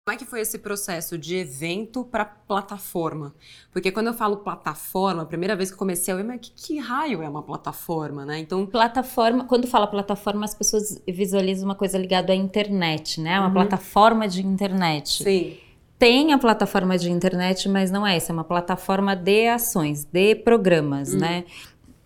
Como 0.09 0.15
é 0.15 0.17
que 0.17 0.25
foi 0.25 0.41
esse 0.41 0.57
processo 0.57 1.19
de 1.19 1.37
evento 1.37 2.03
para 2.03 2.25
plataforma? 2.25 3.35
Porque 3.71 3.93
quando 3.93 4.07
eu 4.07 4.15
falo 4.15 4.39
plataforma, 4.39 5.21
a 5.21 5.27
primeira 5.27 5.55
vez 5.55 5.69
que 5.69 5.75
eu 5.75 5.79
comecei 5.79 6.15
ver, 6.15 6.25
mas 6.25 6.41
que, 6.41 6.51
que, 6.51 6.79
raio 6.79 7.23
é 7.23 7.29
uma 7.29 7.43
plataforma, 7.43 8.25
né? 8.25 8.39
Então, 8.39 8.65
plataforma, 8.65 9.45
quando 9.45 9.67
fala 9.67 9.87
plataforma, 9.87 10.47
as 10.47 10.55
pessoas 10.55 10.99
visualizam 11.07 11.67
uma 11.67 11.75
coisa 11.75 11.99
ligada 11.99 12.33
à 12.33 12.35
internet, 12.35 13.21
né? 13.21 13.39
Uma 13.39 13.49
uhum. 13.49 13.53
plataforma 13.53 14.27
de 14.27 14.41
internet. 14.41 15.23
Sim 15.23 15.59
tem 15.99 16.33
a 16.33 16.39
plataforma 16.39 16.97
de 16.97 17.11
internet, 17.11 17.69
mas 17.69 17.91
não 17.91 18.07
é 18.07 18.17
essa, 18.17 18.31
é 18.31 18.33
uma 18.33 18.45
plataforma 18.45 19.17
de 19.17 19.49
ações, 19.49 20.05
de 20.05 20.37
programas, 20.37 21.13
hum. 21.13 21.19
né? 21.19 21.45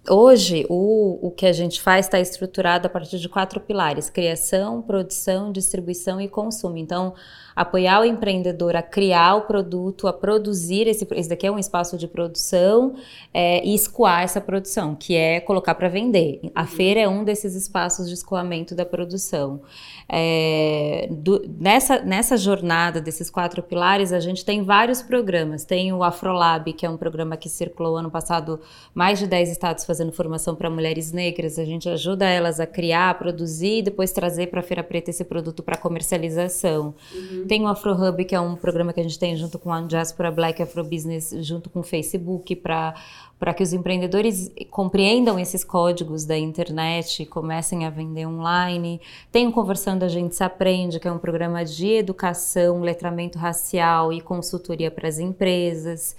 Hoje, 0.08 0.66
o, 0.68 1.28
o 1.28 1.30
que 1.30 1.46
a 1.46 1.52
gente 1.52 1.80
faz 1.80 2.06
está 2.06 2.18
estruturado 2.18 2.86
a 2.86 2.90
partir 2.90 3.18
de 3.18 3.28
quatro 3.28 3.60
pilares: 3.60 4.10
criação, 4.10 4.82
produção, 4.82 5.52
distribuição 5.52 6.20
e 6.20 6.28
consumo. 6.28 6.76
Então, 6.76 7.14
apoiar 7.54 8.00
o 8.00 8.04
empreendedor 8.04 8.76
a 8.76 8.82
criar 8.82 9.36
o 9.36 9.42
produto, 9.42 10.08
a 10.08 10.12
produzir 10.12 10.86
esse, 10.86 11.06
esse 11.12 11.28
daqui 11.28 11.46
é 11.46 11.50
um 11.50 11.58
espaço 11.58 11.96
de 11.96 12.06
produção 12.06 12.94
é, 13.32 13.64
e 13.64 13.74
escoar 13.74 14.22
essa 14.22 14.40
produção, 14.40 14.94
que 14.94 15.14
é 15.14 15.40
colocar 15.40 15.74
para 15.74 15.88
vender. 15.88 16.40
A 16.54 16.66
feira 16.66 17.00
é 17.00 17.08
um 17.08 17.24
desses 17.24 17.54
espaços 17.54 18.08
de 18.08 18.14
escoamento 18.14 18.74
da 18.74 18.84
produção. 18.84 19.60
É, 20.08 21.08
do, 21.10 21.42
nessa, 21.58 22.00
nessa 22.00 22.36
jornada 22.36 23.00
desses 23.00 23.30
quatro 23.30 23.62
pilares, 23.62 24.12
a 24.12 24.20
gente 24.20 24.44
tem 24.44 24.62
vários 24.62 25.00
programas. 25.00 25.64
Tem 25.64 25.92
o 25.92 26.02
Afrolab, 26.02 26.72
que 26.72 26.84
é 26.84 26.90
um 26.90 26.96
programa 26.96 27.36
que 27.36 27.48
circulou 27.48 27.96
ano 27.96 28.10
passado, 28.10 28.60
mais 28.94 29.18
de 29.18 29.26
10 29.26 29.50
estados 29.50 29.84
fazendo 29.84 30.12
formação 30.12 30.54
para 30.54 30.68
mulheres 30.68 31.12
negras. 31.12 31.58
A 31.58 31.64
gente 31.64 31.88
ajuda 31.88 32.26
elas 32.26 32.60
a 32.60 32.66
criar, 32.66 33.18
produzir 33.18 33.78
e 33.78 33.82
depois 33.82 34.12
trazer 34.12 34.48
para 34.48 34.60
a 34.60 34.62
Feira 34.62 34.82
Preta 34.82 35.10
esse 35.10 35.24
produto 35.24 35.62
para 35.62 35.76
comercialização. 35.76 36.94
Uhum. 37.14 37.41
Tem 37.46 37.62
o 37.62 37.68
Afro 37.68 37.92
Hub, 37.92 38.24
que 38.24 38.34
é 38.34 38.40
um 38.40 38.56
programa 38.56 38.92
que 38.92 39.00
a 39.00 39.02
gente 39.02 39.18
tem 39.18 39.36
junto 39.36 39.58
com 39.58 39.72
a 39.72 39.80
Diaspora 39.80 40.30
Black 40.30 40.62
Afro 40.62 40.84
Business, 40.84 41.34
junto 41.40 41.68
com 41.70 41.80
o 41.80 41.82
Facebook, 41.82 42.56
para 42.56 42.94
para 43.42 43.52
que 43.52 43.62
os 43.64 43.72
empreendedores 43.72 44.52
compreendam 44.70 45.36
esses 45.36 45.64
códigos 45.64 46.24
da 46.24 46.38
internet 46.38 47.24
e 47.24 47.26
comecem 47.26 47.84
a 47.84 47.90
vender 47.90 48.24
online. 48.24 49.00
Tem 49.32 49.48
o 49.48 49.52
Conversando 49.52 50.04
a 50.04 50.08
Gente 50.08 50.36
Se 50.36 50.44
Aprende, 50.44 51.00
que 51.00 51.08
é 51.08 51.10
um 51.10 51.18
programa 51.18 51.64
de 51.64 51.88
educação, 51.88 52.80
letramento 52.82 53.40
racial 53.40 54.12
e 54.12 54.20
consultoria 54.20 54.92
para 54.92 55.08
as 55.08 55.18
empresas. 55.18 56.14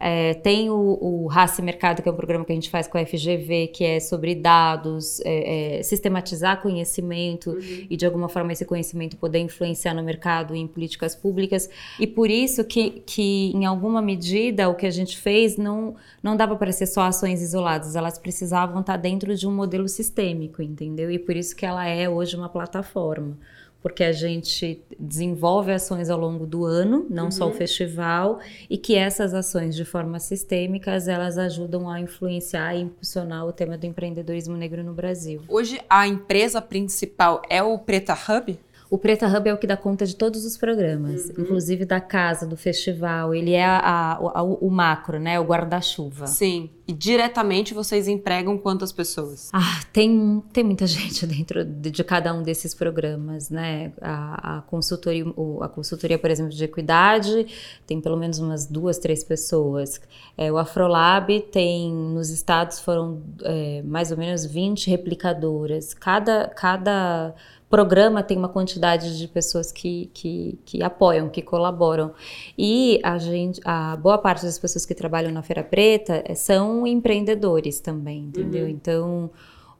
É, 0.00 0.34
tem 0.34 0.70
o, 0.70 0.98
o 1.00 1.26
Raça 1.26 1.60
Mercado, 1.60 2.02
que 2.02 2.08
é 2.08 2.12
um 2.12 2.16
programa 2.16 2.44
que 2.44 2.52
a 2.52 2.54
gente 2.54 2.70
faz 2.70 2.86
com 2.86 2.98
a 2.98 3.04
FGV, 3.04 3.68
que 3.68 3.84
é 3.84 4.00
sobre 4.00 4.34
dados, 4.34 5.20
é, 5.24 5.78
é, 5.78 5.82
sistematizar 5.82 6.62
conhecimento 6.62 7.50
uhum. 7.50 7.86
e 7.90 7.96
de 7.96 8.06
alguma 8.06 8.28
forma 8.28 8.52
esse 8.52 8.64
conhecimento 8.64 9.16
poder 9.16 9.38
influenciar 9.40 9.94
no 9.94 10.02
mercado 10.02 10.54
e 10.54 10.58
em 10.58 10.66
políticas 10.66 11.14
públicas. 11.14 11.68
E 11.98 12.06
por 12.06 12.30
isso 12.30 12.64
que, 12.64 13.02
que 13.04 13.52
em 13.54 13.66
alguma 13.66 14.00
medida, 14.00 14.68
o 14.68 14.74
que 14.74 14.86
a 14.86 14.90
gente 14.90 15.18
fez 15.18 15.56
não, 15.56 15.96
não 16.22 16.36
dava 16.36 16.56
para 16.56 16.70
ser 16.72 16.86
só 16.86 17.02
ações 17.02 17.42
isoladas, 17.42 17.96
elas 17.96 18.18
precisavam 18.18 18.80
estar 18.80 18.96
dentro 18.96 19.34
de 19.34 19.46
um 19.46 19.54
modelo 19.54 19.88
sistêmico, 19.88 20.62
entendeu? 20.62 21.10
E 21.10 21.18
por 21.18 21.36
isso 21.36 21.56
que 21.56 21.66
ela 21.66 21.86
é 21.86 22.08
hoje 22.08 22.36
uma 22.36 22.48
plataforma 22.48 23.36
porque 23.82 24.02
a 24.02 24.12
gente 24.12 24.82
desenvolve 24.98 25.72
ações 25.72 26.10
ao 26.10 26.18
longo 26.18 26.46
do 26.46 26.64
ano, 26.64 27.06
não 27.08 27.26
uhum. 27.26 27.30
só 27.30 27.44
o 27.44 27.48
uhum. 27.48 27.54
festival, 27.54 28.40
e 28.68 28.76
que 28.76 28.96
essas 28.96 29.32
ações 29.32 29.76
de 29.76 29.84
forma 29.84 30.18
sistêmica, 30.18 30.90
elas 30.90 31.38
ajudam 31.38 31.88
a 31.88 32.00
influenciar 32.00 32.74
e 32.74 32.82
impulsionar 32.82 33.46
o 33.46 33.52
tema 33.52 33.78
do 33.78 33.86
empreendedorismo 33.86 34.56
negro 34.56 34.82
no 34.82 34.92
Brasil. 34.92 35.42
Hoje 35.48 35.80
a 35.88 36.06
empresa 36.06 36.60
principal 36.60 37.42
é 37.48 37.62
o 37.62 37.78
Preta 37.78 38.14
Hub? 38.14 38.58
O 38.90 38.96
Preta 38.96 39.26
Hub 39.26 39.48
é 39.48 39.52
o 39.52 39.58
que 39.58 39.66
dá 39.66 39.76
conta 39.76 40.06
de 40.06 40.16
todos 40.16 40.46
os 40.46 40.56
programas, 40.56 41.26
uhum. 41.26 41.42
inclusive 41.42 41.84
da 41.84 42.00
casa, 42.00 42.46
do 42.46 42.56
festival. 42.56 43.34
Ele 43.34 43.52
é 43.52 43.64
a, 43.64 43.78
a, 43.78 44.12
a, 44.14 44.42
o 44.42 44.70
macro, 44.70 45.18
né? 45.18 45.38
O 45.38 45.44
guarda-chuva. 45.44 46.26
Sim. 46.26 46.70
E 46.86 46.92
diretamente 46.94 47.74
vocês 47.74 48.08
empregam 48.08 48.56
quantas 48.56 48.90
pessoas? 48.90 49.50
Ah, 49.52 49.82
tem, 49.92 50.42
tem 50.54 50.64
muita 50.64 50.86
gente 50.88 51.26
dentro 51.26 51.62
de, 51.62 51.90
de 51.90 52.02
cada 52.02 52.32
um 52.32 52.42
desses 52.42 52.74
programas, 52.74 53.50
né? 53.50 53.92
A, 54.00 54.56
a, 54.56 54.62
consultoria, 54.62 55.24
a 55.60 55.68
consultoria, 55.68 56.18
por 56.18 56.30
exemplo, 56.30 56.52
de 56.52 56.64
equidade, 56.64 57.46
tem 57.86 58.00
pelo 58.00 58.16
menos 58.16 58.38
umas 58.38 58.64
duas, 58.64 58.96
três 58.96 59.22
pessoas. 59.22 60.00
É, 60.34 60.50
o 60.50 60.56
Afrolab 60.56 61.28
tem, 61.52 61.92
nos 61.92 62.30
estados 62.30 62.80
foram 62.80 63.22
é, 63.42 63.82
mais 63.82 64.10
ou 64.10 64.16
menos 64.16 64.46
20 64.46 64.88
replicadoras. 64.88 65.92
Cada, 65.92 66.48
cada 66.48 67.34
programa 67.68 68.22
tem 68.22 68.36
uma 68.36 68.48
quantidade 68.48 69.18
de 69.18 69.28
pessoas 69.28 69.70
que, 69.70 70.10
que, 70.14 70.58
que, 70.64 70.82
apoiam, 70.82 71.28
que 71.28 71.42
colaboram. 71.42 72.12
E 72.56 73.00
a 73.02 73.18
gente, 73.18 73.60
a 73.64 73.96
boa 73.96 74.18
parte 74.18 74.44
das 74.44 74.58
pessoas 74.58 74.86
que 74.86 74.94
trabalham 74.94 75.30
na 75.30 75.42
Feira 75.42 75.62
Preta 75.62 76.22
eh, 76.24 76.34
são 76.34 76.86
empreendedores 76.86 77.80
também, 77.80 78.24
entendeu? 78.24 78.64
Uhum. 78.64 78.70
Então, 78.70 79.30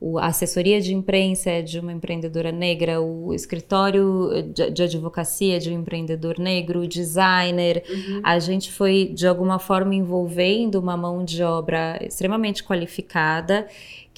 o, 0.00 0.18
a 0.18 0.26
assessoria 0.26 0.80
de 0.80 0.94
imprensa 0.94 1.50
é 1.50 1.62
de 1.62 1.80
uma 1.80 1.92
empreendedora 1.92 2.52
negra, 2.52 3.00
o 3.00 3.34
escritório 3.34 4.30
de, 4.54 4.70
de 4.70 4.82
advocacia 4.82 5.56
é 5.56 5.58
de 5.58 5.70
um 5.70 5.80
empreendedor 5.80 6.38
negro, 6.38 6.80
o 6.80 6.86
designer. 6.86 7.82
Uhum. 7.88 8.20
A 8.22 8.38
gente 8.38 8.70
foi, 8.70 9.10
de 9.12 9.26
alguma 9.26 9.58
forma, 9.58 9.94
envolvendo 9.94 10.76
uma 10.76 10.96
mão 10.96 11.24
de 11.24 11.42
obra 11.42 11.98
extremamente 12.02 12.62
qualificada 12.62 13.66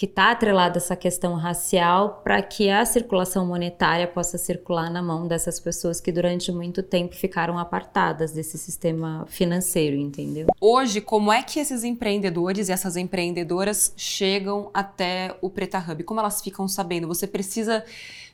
que 0.01 0.07
está 0.07 0.31
atrelada 0.31 0.79
essa 0.79 0.97
questão 0.97 1.35
racial 1.35 2.23
para 2.25 2.41
que 2.41 2.71
a 2.71 2.87
circulação 2.87 3.45
monetária 3.45 4.09
possa 4.09 4.39
circular 4.39 4.91
na 4.91 5.03
mão 5.03 5.29
dessas 5.29 5.61
pessoas 5.61 6.01
que 6.01 6.11
durante 6.11 6.51
muito 6.51 6.83
tempo 6.83 7.15
ficaram 7.15 7.59
apartadas 7.59 8.33
desse 8.33 8.57
sistema 8.57 9.27
financeiro, 9.29 9.97
entendeu? 9.97 10.47
Hoje, 10.59 11.03
como 11.03 11.31
é 11.31 11.43
que 11.43 11.61
esses 11.61 11.85
empreendedores 11.85 12.71
e 12.71 12.73
essas 12.73 12.97
empreendedoras 12.97 13.93
chegam 13.95 14.71
até 14.73 15.37
o 15.43 15.51
Preta 15.51 15.79
Hub? 15.87 16.03
Como 16.05 16.19
elas 16.19 16.41
ficam 16.41 16.67
sabendo? 16.67 17.07
Você 17.07 17.27
precisa 17.27 17.85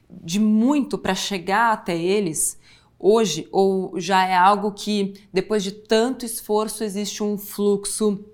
de 0.09 0.38
muito 0.38 0.96
para 0.96 1.16
chegar 1.16 1.72
até 1.72 1.98
eles? 1.98 2.57
Hoje, 2.96 3.48
ou 3.50 3.98
já 3.98 4.24
é 4.24 4.37
algo 4.37 4.70
que, 4.70 5.14
depois 5.33 5.64
de 5.64 5.72
tanto 5.72 6.24
esforço, 6.24 6.85
existe 6.85 7.24
um 7.24 7.37
fluxo 7.37 8.24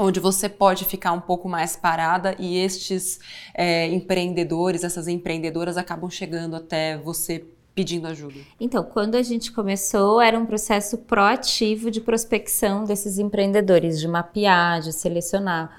onde 0.00 0.18
você 0.18 0.48
pode 0.48 0.84
ficar 0.84 1.12
um 1.12 1.20
pouco 1.20 1.48
mais 1.48 1.76
parada 1.76 2.34
e 2.38 2.56
estes 2.56 3.20
é, 3.54 3.86
empreendedores, 3.88 4.82
essas 4.82 5.06
empreendedoras 5.06 5.76
acabam 5.76 6.08
chegando 6.08 6.56
até 6.56 6.96
você 6.96 7.44
pedindo 7.74 8.06
ajuda? 8.06 8.40
Então, 8.58 8.82
quando 8.82 9.14
a 9.14 9.22
gente 9.22 9.52
começou, 9.52 10.20
era 10.20 10.38
um 10.38 10.46
processo 10.46 10.98
proativo 10.98 11.90
de 11.90 12.00
prospecção 12.00 12.84
desses 12.84 13.18
empreendedores, 13.18 14.00
de 14.00 14.08
mapear, 14.08 14.80
de 14.80 14.92
selecionar. 14.92 15.70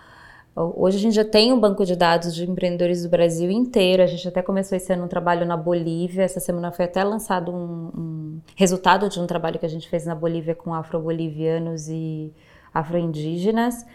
Hoje 0.55 0.97
a 0.97 0.99
gente 0.99 1.15
já 1.15 1.25
tem 1.25 1.51
um 1.51 1.59
banco 1.59 1.85
de 1.85 1.95
dados 1.95 2.35
de 2.35 2.47
empreendedores 2.47 3.03
do 3.03 3.09
Brasil 3.09 3.49
inteiro. 3.49 4.03
A 4.03 4.05
gente 4.05 4.27
até 4.27 4.41
começou 4.41 4.75
esse 4.75 4.91
ano 4.93 5.05
um 5.05 5.07
trabalho 5.07 5.45
na 5.45 5.57
Bolívia. 5.57 6.23
Essa 6.23 6.41
semana 6.41 6.71
foi 6.71 6.85
até 6.85 7.03
lançado 7.03 7.51
um, 7.51 7.91
um 7.97 8.41
resultado 8.55 9.09
de 9.09 9.19
um 9.19 9.25
trabalho 9.25 9.57
que 9.57 9.65
a 9.65 9.69
gente 9.69 9.89
fez 9.89 10.05
na 10.05 10.13
Bolívia 10.13 10.53
com 10.53 10.73
afro-bolivianos 10.73 11.87
e 11.87 12.33
afro-indígenas. 12.73 13.85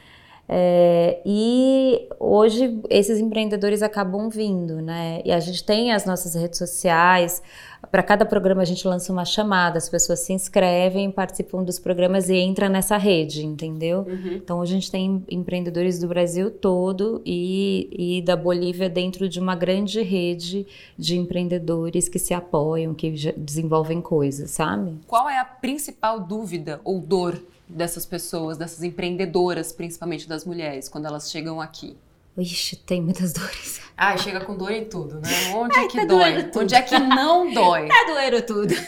É, 0.48 1.20
e 1.26 2.08
hoje 2.20 2.80
esses 2.88 3.18
empreendedores 3.18 3.82
acabam 3.82 4.28
vindo, 4.28 4.80
né? 4.80 5.20
E 5.24 5.32
a 5.32 5.40
gente 5.40 5.64
tem 5.64 5.92
as 5.92 6.06
nossas 6.06 6.34
redes 6.34 6.58
sociais. 6.58 7.42
Para 7.90 8.02
cada 8.02 8.24
programa 8.24 8.62
a 8.62 8.64
gente 8.64 8.86
lança 8.86 9.12
uma 9.12 9.24
chamada, 9.24 9.78
as 9.78 9.88
pessoas 9.88 10.20
se 10.20 10.32
inscrevem, 10.32 11.10
participam 11.10 11.62
dos 11.62 11.78
programas 11.78 12.28
e 12.28 12.36
entram 12.36 12.68
nessa 12.68 12.96
rede, 12.96 13.44
entendeu? 13.44 14.00
Uhum. 14.08 14.32
Então 14.34 14.58
hoje 14.60 14.72
a 14.72 14.74
gente 14.76 14.90
tem 14.90 15.24
empreendedores 15.30 15.98
do 15.98 16.08
Brasil 16.08 16.50
todo 16.50 17.22
e, 17.24 18.18
e 18.18 18.22
da 18.22 18.36
Bolívia 18.36 18.88
dentro 18.88 19.28
de 19.28 19.40
uma 19.40 19.54
grande 19.54 20.00
rede 20.02 20.66
de 20.96 21.16
empreendedores 21.16 22.08
que 22.08 22.18
se 22.18 22.34
apoiam, 22.34 22.94
que 22.94 23.10
desenvolvem 23.36 24.00
coisas, 24.00 24.50
sabe? 24.50 24.98
Qual 25.06 25.28
é 25.28 25.38
a 25.38 25.44
principal 25.44 26.20
dúvida 26.20 26.80
ou 26.84 27.00
dor 27.00 27.40
dessas 27.68 28.06
pessoas, 28.06 28.56
dessas 28.56 28.82
empreendedoras, 28.82 29.72
principalmente 29.72 30.28
das 30.28 30.44
mulheres, 30.44 30.88
quando 30.88 31.06
elas 31.06 31.30
chegam 31.30 31.60
aqui? 31.60 31.96
Ixi, 32.38 32.76
tem 32.76 33.00
muitas 33.00 33.32
dores. 33.38 33.80
Ah, 33.96 34.16
chega 34.16 34.40
com 34.40 34.56
dor 34.56 34.70
em 34.70 34.84
tudo, 34.84 35.16
né? 35.16 35.54
Onde 35.54 35.76
Ai, 35.76 35.84
é 35.84 35.88
que 35.88 35.96
tá 35.96 36.04
dói? 36.04 36.50
Onde 36.54 36.74
é 36.74 36.82
que 36.82 36.98
não 36.98 37.50
dói? 37.52 37.88
Tá 37.88 38.04
doendo 38.06 38.42
tudo. 38.42 38.74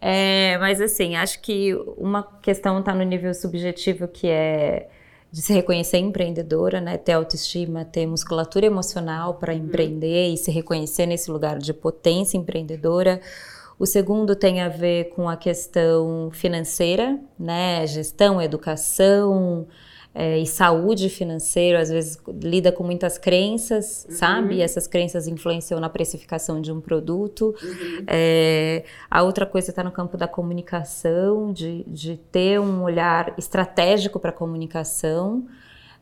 é, 0.00 0.58
mas 0.58 0.80
assim, 0.80 1.16
acho 1.16 1.40
que 1.40 1.74
uma 1.96 2.22
questão 2.42 2.78
está 2.80 2.94
no 2.94 3.04
nível 3.04 3.32
subjetivo 3.32 4.06
que 4.06 4.28
é 4.28 4.88
de 5.32 5.42
se 5.42 5.52
reconhecer 5.52 5.98
empreendedora, 5.98 6.80
né? 6.80 6.96
Ter 6.96 7.12
autoestima, 7.12 7.84
ter 7.84 8.06
musculatura 8.06 8.66
emocional 8.66 9.34
para 9.34 9.52
uhum. 9.52 9.60
empreender 9.60 10.28
e 10.28 10.36
se 10.36 10.52
reconhecer 10.52 11.06
nesse 11.06 11.28
lugar 11.28 11.58
de 11.58 11.72
potência 11.72 12.36
empreendedora. 12.36 13.20
O 13.78 13.86
segundo 13.86 14.36
tem 14.36 14.60
a 14.60 14.68
ver 14.68 15.10
com 15.10 15.28
a 15.28 15.36
questão 15.36 16.30
financeira, 16.32 17.18
né? 17.38 17.86
Gestão, 17.86 18.40
educação 18.40 19.66
é, 20.14 20.38
e 20.38 20.46
saúde 20.46 21.08
financeira. 21.08 21.80
Às 21.80 21.90
vezes 21.90 22.18
lida 22.40 22.70
com 22.70 22.84
muitas 22.84 23.18
crenças, 23.18 24.06
uhum. 24.08 24.16
sabe? 24.16 24.54
E 24.56 24.62
essas 24.62 24.86
crenças 24.86 25.26
influenciam 25.26 25.80
na 25.80 25.88
precificação 25.88 26.60
de 26.60 26.70
um 26.70 26.80
produto. 26.80 27.54
Uhum. 27.62 28.04
É, 28.06 28.84
a 29.10 29.22
outra 29.22 29.44
coisa 29.44 29.70
está 29.70 29.82
no 29.82 29.90
campo 29.90 30.16
da 30.16 30.28
comunicação, 30.28 31.52
de, 31.52 31.84
de 31.88 32.16
ter 32.30 32.60
um 32.60 32.84
olhar 32.84 33.34
estratégico 33.36 34.20
para 34.20 34.30
a 34.30 34.32
comunicação. 34.32 35.46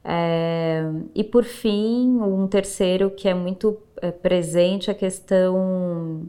É, 0.05 0.83
e 1.15 1.25
por 1.25 1.45
fim, 1.45 2.19
um 2.21 2.47
terceiro 2.49 3.11
que 3.11 3.29
é 3.29 3.35
muito 3.35 3.79
é, 4.01 4.11
presente, 4.11 4.91
a 4.91 4.95
questão 4.95 6.29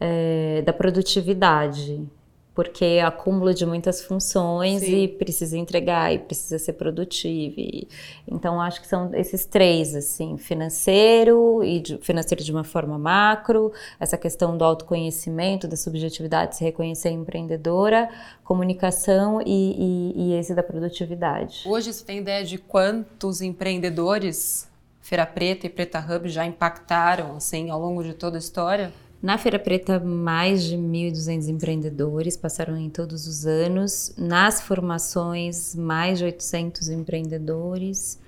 é, 0.00 0.62
da 0.62 0.72
produtividade, 0.72 2.06
porque 2.54 2.84
é 2.84 3.02
acúmulo 3.02 3.52
de 3.52 3.66
muitas 3.66 4.00
funções 4.00 4.80
Sim. 4.80 5.02
e 5.02 5.08
precisa 5.08 5.58
entregar 5.58 6.14
e 6.14 6.18
precisa 6.18 6.58
ser 6.58 6.72
produtivo. 6.72 7.54
E, 7.58 7.86
então 8.26 8.58
acho 8.58 8.80
que 8.80 8.86
são 8.86 9.14
esses 9.14 9.44
três 9.44 9.94
assim, 9.94 10.38
financeiro 10.38 11.62
e 11.62 11.80
de, 11.80 11.98
financeiro 11.98 12.42
de 12.42 12.50
uma 12.50 12.64
forma 12.64 12.98
macro, 12.98 13.72
essa 14.00 14.16
questão 14.16 14.56
do 14.56 14.64
autoconhecimento, 14.64 15.68
da 15.68 15.76
subjetividade, 15.76 16.56
se 16.56 16.64
reconhecer 16.64 17.10
empreendedora, 17.10 18.08
comunicação 18.42 19.42
e, 19.44 20.14
e, 20.16 20.30
e 20.30 20.32
esse 20.38 20.54
da 20.54 20.62
produtividade. 20.62 21.62
Hoje 21.66 21.92
você 21.92 22.04
tem 22.04 22.18
ideia 22.20 22.42
de 22.42 22.56
quantos 22.56 23.42
empreendedores 23.42 24.66
Feira 25.02 25.24
Preta 25.24 25.66
e 25.66 25.70
Preta 25.70 26.00
Hub 26.00 26.28
já 26.28 26.44
impactaram 26.44 27.36
assim 27.36 27.70
ao 27.70 27.80
longo 27.80 28.02
de 28.02 28.12
toda 28.12 28.36
a 28.36 28.40
história? 28.40 28.92
Na 29.22 29.38
Feira 29.38 29.58
Preta, 29.58 29.98
mais 29.98 30.62
de 30.64 30.76
1.200 30.76 31.48
empreendedores 31.48 32.36
passaram 32.36 32.76
em 32.76 32.90
todos 32.90 33.26
os 33.26 33.46
anos. 33.46 34.14
Nas 34.16 34.60
formações, 34.60 35.74
mais 35.74 36.18
de 36.18 36.24
800 36.24 36.88
empreendedores. 36.90 38.20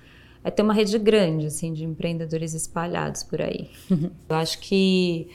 É 0.43 0.49
ter 0.49 0.61
uma 0.61 0.73
rede 0.73 0.97
grande, 0.97 1.47
assim, 1.47 1.73
de 1.73 1.83
empreendedores 1.83 2.53
espalhados 2.53 3.23
por 3.23 3.41
aí. 3.41 3.69
Eu 3.89 4.35
acho 4.35 4.59
que 4.59 5.29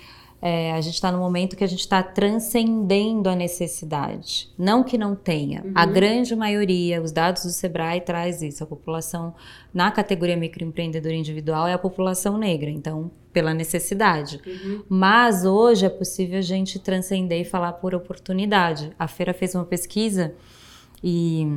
é, 0.46 0.74
a 0.74 0.80
gente 0.82 0.92
está 0.92 1.10
no 1.10 1.16
momento 1.16 1.56
que 1.56 1.64
a 1.64 1.66
gente 1.66 1.80
está 1.80 2.02
transcendendo 2.02 3.30
a 3.30 3.34
necessidade. 3.34 4.52
Não 4.58 4.84
que 4.84 4.98
não 4.98 5.16
tenha. 5.16 5.62
Uhum. 5.64 5.72
A 5.74 5.86
grande 5.86 6.36
maioria, 6.36 7.00
os 7.00 7.12
dados 7.12 7.44
do 7.44 7.48
Sebrae 7.48 8.02
traz 8.02 8.42
isso. 8.42 8.62
A 8.62 8.66
população 8.66 9.34
na 9.72 9.90
categoria 9.90 10.36
microempreendedor 10.36 11.12
individual 11.12 11.66
é 11.66 11.72
a 11.72 11.78
população 11.78 12.36
negra. 12.36 12.68
Então, 12.68 13.10
pela 13.32 13.54
necessidade. 13.54 14.38
Uhum. 14.46 14.82
Mas 14.86 15.46
hoje 15.46 15.86
é 15.86 15.88
possível 15.88 16.38
a 16.38 16.42
gente 16.42 16.78
transcender 16.78 17.40
e 17.40 17.44
falar 17.46 17.72
por 17.72 17.94
oportunidade. 17.94 18.92
A 18.98 19.08
feira 19.08 19.32
fez 19.32 19.54
uma 19.54 19.64
pesquisa 19.64 20.34
e 21.02 21.48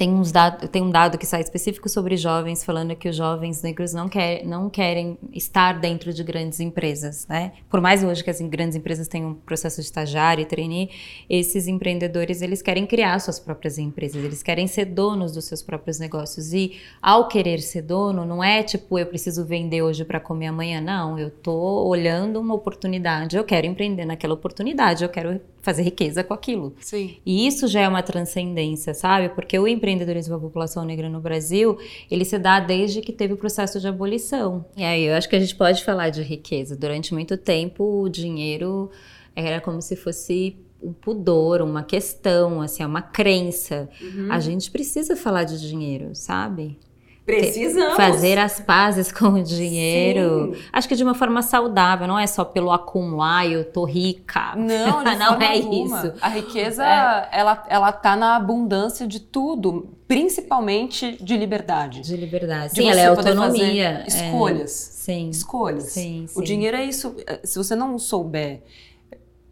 tem, 0.00 0.14
uns 0.14 0.32
dado, 0.32 0.66
tem 0.66 0.80
um 0.80 0.90
dado 0.90 1.18
que 1.18 1.26
sai 1.26 1.42
específico 1.42 1.86
sobre 1.86 2.16
jovens, 2.16 2.64
falando 2.64 2.96
que 2.96 3.06
os 3.06 3.14
jovens 3.14 3.60
negros 3.60 3.92
não, 3.92 4.08
quer, 4.08 4.46
não 4.46 4.70
querem 4.70 5.18
estar 5.30 5.78
dentro 5.78 6.10
de 6.10 6.24
grandes 6.24 6.58
empresas, 6.58 7.26
né? 7.28 7.52
Por 7.68 7.82
mais 7.82 8.02
hoje 8.02 8.24
que 8.24 8.30
as 8.30 8.40
grandes 8.40 8.76
empresas 8.76 9.08
tenham 9.08 9.32
um 9.32 9.34
processo 9.34 9.76
de 9.78 9.82
estagiário 9.82 10.40
e 10.40 10.46
trainee, 10.46 10.88
esses 11.28 11.68
empreendedores, 11.68 12.40
eles 12.40 12.62
querem 12.62 12.86
criar 12.86 13.18
suas 13.18 13.38
próprias 13.38 13.76
empresas, 13.76 14.24
eles 14.24 14.42
querem 14.42 14.66
ser 14.66 14.86
donos 14.86 15.32
dos 15.32 15.44
seus 15.44 15.62
próprios 15.62 15.98
negócios. 15.98 16.54
E 16.54 16.80
ao 17.02 17.28
querer 17.28 17.58
ser 17.58 17.82
dono, 17.82 18.24
não 18.24 18.42
é 18.42 18.62
tipo, 18.62 18.98
eu 18.98 19.04
preciso 19.04 19.44
vender 19.44 19.82
hoje 19.82 20.02
para 20.02 20.18
comer 20.18 20.46
amanhã, 20.46 20.80
não. 20.80 21.18
Eu 21.18 21.30
tô 21.30 21.86
olhando 21.86 22.40
uma 22.40 22.54
oportunidade, 22.54 23.36
eu 23.36 23.44
quero 23.44 23.66
empreender 23.66 24.06
naquela 24.06 24.32
oportunidade, 24.32 25.04
eu 25.04 25.10
quero 25.10 25.38
fazer 25.62 25.82
riqueza 25.82 26.24
com 26.24 26.34
aquilo. 26.34 26.74
Sim. 26.80 27.16
E 27.24 27.46
isso 27.46 27.68
já 27.68 27.80
é 27.80 27.88
uma 27.88 28.02
transcendência, 28.02 28.94
sabe? 28.94 29.28
Porque 29.30 29.58
o 29.58 29.66
empreendedorismo 29.66 30.34
da 30.34 30.40
população 30.40 30.84
negra 30.84 31.08
no 31.08 31.20
Brasil, 31.20 31.78
ele 32.10 32.24
se 32.24 32.38
dá 32.38 32.60
desde 32.60 33.00
que 33.00 33.12
teve 33.12 33.34
o 33.34 33.36
processo 33.36 33.80
de 33.80 33.88
abolição. 33.88 34.64
E 34.76 34.84
aí 34.84 35.04
eu 35.04 35.14
acho 35.14 35.28
que 35.28 35.36
a 35.36 35.40
gente 35.40 35.54
pode 35.54 35.84
falar 35.84 36.10
de 36.10 36.22
riqueza. 36.22 36.76
Durante 36.76 37.12
muito 37.12 37.36
tempo, 37.36 38.02
o 38.02 38.08
dinheiro 38.08 38.90
era 39.34 39.60
como 39.60 39.80
se 39.80 39.96
fosse 39.96 40.56
um 40.82 40.92
pudor, 40.92 41.60
uma 41.60 41.82
questão, 41.82 42.62
assim, 42.62 42.84
uma 42.84 43.02
crença. 43.02 43.88
Uhum. 44.00 44.32
A 44.32 44.40
gente 44.40 44.70
precisa 44.70 45.14
falar 45.14 45.44
de 45.44 45.60
dinheiro, 45.60 46.14
sabe? 46.14 46.78
Precisamos. 47.36 47.96
Fazer 47.96 48.38
as 48.38 48.60
pazes 48.60 49.10
com 49.12 49.28
o 49.28 49.42
dinheiro. 49.42 50.54
Sim. 50.54 50.62
Acho 50.72 50.88
que 50.88 50.96
de 50.96 51.04
uma 51.04 51.14
forma 51.14 51.42
saudável, 51.42 52.06
não 52.06 52.18
é 52.18 52.26
só 52.26 52.44
pelo 52.44 52.70
acumular, 52.70 53.46
eu 53.46 53.64
tô 53.64 53.84
rica. 53.84 54.54
Não, 54.56 55.02
não 55.16 55.40
é 55.40 55.56
alguma. 55.56 55.98
isso. 55.98 56.12
A 56.20 56.28
riqueza, 56.28 56.84
é. 56.84 57.28
ela, 57.32 57.64
ela 57.68 57.92
tá 57.92 58.16
na 58.16 58.36
abundância 58.36 59.06
de 59.06 59.20
tudo, 59.20 59.90
principalmente 60.06 61.22
de 61.22 61.36
liberdade. 61.36 62.00
De 62.00 62.16
liberdade. 62.16 62.74
De 62.74 62.82
sim, 62.82 62.90
ela 62.90 63.00
é 63.00 63.06
autonomia. 63.06 64.04
escolhas. 64.06 64.70
É. 64.70 65.00
Sim. 65.00 65.30
Escolhas. 65.30 65.84
Sim, 65.84 66.26
sim. 66.28 66.38
O 66.38 66.42
dinheiro 66.42 66.76
é 66.76 66.84
isso. 66.84 67.16
Se 67.42 67.56
você 67.56 67.74
não 67.74 67.98
souber 67.98 68.62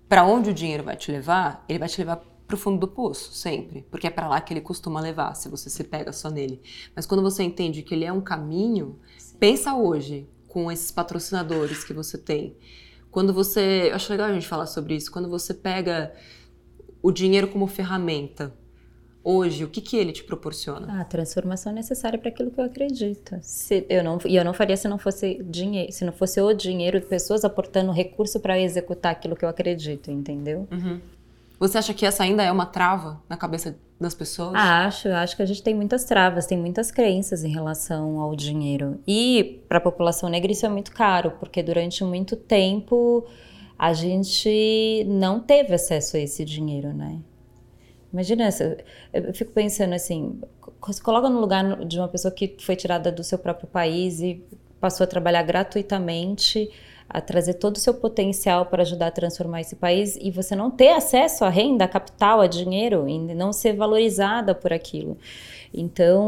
para 0.08 0.24
onde 0.24 0.50
o 0.50 0.54
dinheiro 0.54 0.82
vai 0.82 0.96
te 0.96 1.12
levar, 1.12 1.64
ele 1.68 1.78
vai 1.78 1.88
te 1.88 1.98
levar 2.00 2.20
para 2.48 2.54
o 2.54 2.58
fundo 2.58 2.78
do 2.78 2.88
poço, 2.88 3.32
sempre, 3.34 3.86
porque 3.90 4.06
é 4.06 4.10
para 4.10 4.26
lá 4.26 4.40
que 4.40 4.54
ele 4.54 4.62
costuma 4.62 5.02
levar, 5.02 5.34
se 5.34 5.50
você 5.50 5.68
se 5.68 5.84
pega 5.84 6.12
só 6.14 6.30
nele. 6.30 6.62
Mas 6.96 7.04
quando 7.04 7.22
você 7.22 7.42
entende 7.42 7.82
que 7.82 7.94
ele 7.94 8.06
é 8.06 8.12
um 8.12 8.22
caminho, 8.22 8.98
Sim. 9.18 9.36
pensa 9.38 9.74
hoje 9.74 10.26
com 10.48 10.72
esses 10.72 10.90
patrocinadores 10.90 11.84
que 11.84 11.92
você 11.92 12.16
tem. 12.16 12.56
Quando 13.10 13.34
você, 13.34 13.90
eu 13.90 13.94
acho 13.94 14.10
legal 14.10 14.28
a 14.28 14.32
gente 14.32 14.48
falar 14.48 14.64
sobre 14.64 14.96
isso, 14.96 15.12
quando 15.12 15.28
você 15.28 15.52
pega 15.52 16.14
o 17.02 17.12
dinheiro 17.12 17.48
como 17.48 17.66
ferramenta, 17.66 18.54
hoje, 19.22 19.62
o 19.62 19.68
que, 19.68 19.82
que 19.82 19.98
ele 19.98 20.12
te 20.12 20.24
proporciona? 20.24 21.02
A 21.02 21.04
transformação 21.04 21.70
necessária 21.70 22.18
para 22.18 22.30
aquilo 22.30 22.50
que 22.50 22.58
eu 22.58 22.64
acredito. 22.64 23.38
Se 23.42 23.84
eu 23.90 24.02
não, 24.02 24.18
e 24.24 24.36
eu 24.36 24.44
não 24.44 24.54
faria 24.54 24.76
se 24.76 24.88
não 24.88 24.98
fosse 24.98 25.42
dinheiro, 25.44 25.92
se 25.92 26.02
não 26.02 26.14
fosse 26.14 26.40
o 26.40 26.54
dinheiro 26.54 26.98
de 26.98 27.04
pessoas 27.04 27.44
aportando 27.44 27.92
recurso 27.92 28.40
para 28.40 28.58
executar 28.58 29.12
aquilo 29.12 29.36
que 29.36 29.44
eu 29.44 29.50
acredito, 29.50 30.10
entendeu? 30.10 30.66
Uhum. 30.72 30.98
Você 31.58 31.76
acha 31.76 31.92
que 31.92 32.06
essa 32.06 32.22
ainda 32.22 32.42
é 32.42 32.52
uma 32.52 32.66
trava 32.66 33.20
na 33.28 33.36
cabeça 33.36 33.76
das 34.00 34.14
pessoas? 34.14 34.54
Acho, 34.54 35.08
acho 35.08 35.36
que 35.36 35.42
a 35.42 35.46
gente 35.46 35.62
tem 35.62 35.74
muitas 35.74 36.04
travas, 36.04 36.46
tem 36.46 36.56
muitas 36.56 36.90
crenças 36.90 37.42
em 37.42 37.50
relação 37.50 38.20
ao 38.20 38.36
dinheiro. 38.36 39.00
E 39.06 39.60
para 39.68 39.78
a 39.78 39.80
população 39.80 40.28
negra 40.28 40.52
isso 40.52 40.64
é 40.64 40.68
muito 40.68 40.92
caro, 40.92 41.32
porque 41.40 41.62
durante 41.62 42.04
muito 42.04 42.36
tempo 42.36 43.26
a 43.76 43.92
gente 43.92 45.04
não 45.08 45.40
teve 45.40 45.74
acesso 45.74 46.16
a 46.16 46.20
esse 46.20 46.44
dinheiro, 46.44 46.92
né? 46.92 47.18
Imagina, 48.12 48.48
eu 49.12 49.34
fico 49.34 49.52
pensando 49.52 49.94
assim, 49.94 50.40
se 50.90 51.02
coloca 51.02 51.28
no 51.28 51.40
lugar 51.40 51.84
de 51.84 51.98
uma 51.98 52.08
pessoa 52.08 52.32
que 52.32 52.56
foi 52.60 52.74
tirada 52.74 53.12
do 53.12 53.22
seu 53.22 53.38
próprio 53.38 53.68
país 53.68 54.20
e 54.20 54.42
passou 54.80 55.04
a 55.04 55.06
trabalhar 55.06 55.42
gratuitamente 55.42 56.70
a 57.08 57.20
trazer 57.20 57.54
todo 57.54 57.76
o 57.76 57.78
seu 57.78 57.94
potencial 57.94 58.66
para 58.66 58.82
ajudar 58.82 59.06
a 59.06 59.10
transformar 59.10 59.62
esse 59.62 59.76
país 59.76 60.18
e 60.20 60.30
você 60.30 60.54
não 60.54 60.70
ter 60.70 60.90
acesso 60.90 61.44
à 61.44 61.48
renda, 61.48 61.84
a 61.84 61.88
capital, 61.88 62.40
a 62.40 62.46
dinheiro 62.46 63.08
e 63.08 63.18
não 63.18 63.52
ser 63.52 63.74
valorizada 63.74 64.54
por 64.54 64.72
aquilo. 64.72 65.16
Então, 65.72 66.24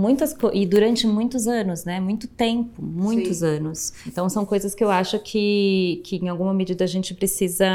muitas 0.00 0.36
e 0.52 0.66
durante 0.66 1.06
muitos 1.06 1.46
anos, 1.46 1.84
né? 1.84 2.00
Muito 2.00 2.28
tempo, 2.28 2.82
muitos 2.82 3.38
Sim. 3.38 3.46
anos. 3.46 3.92
Então, 4.06 4.28
são 4.28 4.44
coisas 4.44 4.74
que 4.74 4.84
eu 4.84 4.90
acho 4.90 5.18
que, 5.18 6.02
que 6.04 6.16
em 6.16 6.28
alguma 6.28 6.52
medida 6.52 6.84
a 6.84 6.86
gente 6.86 7.14
precisa 7.14 7.66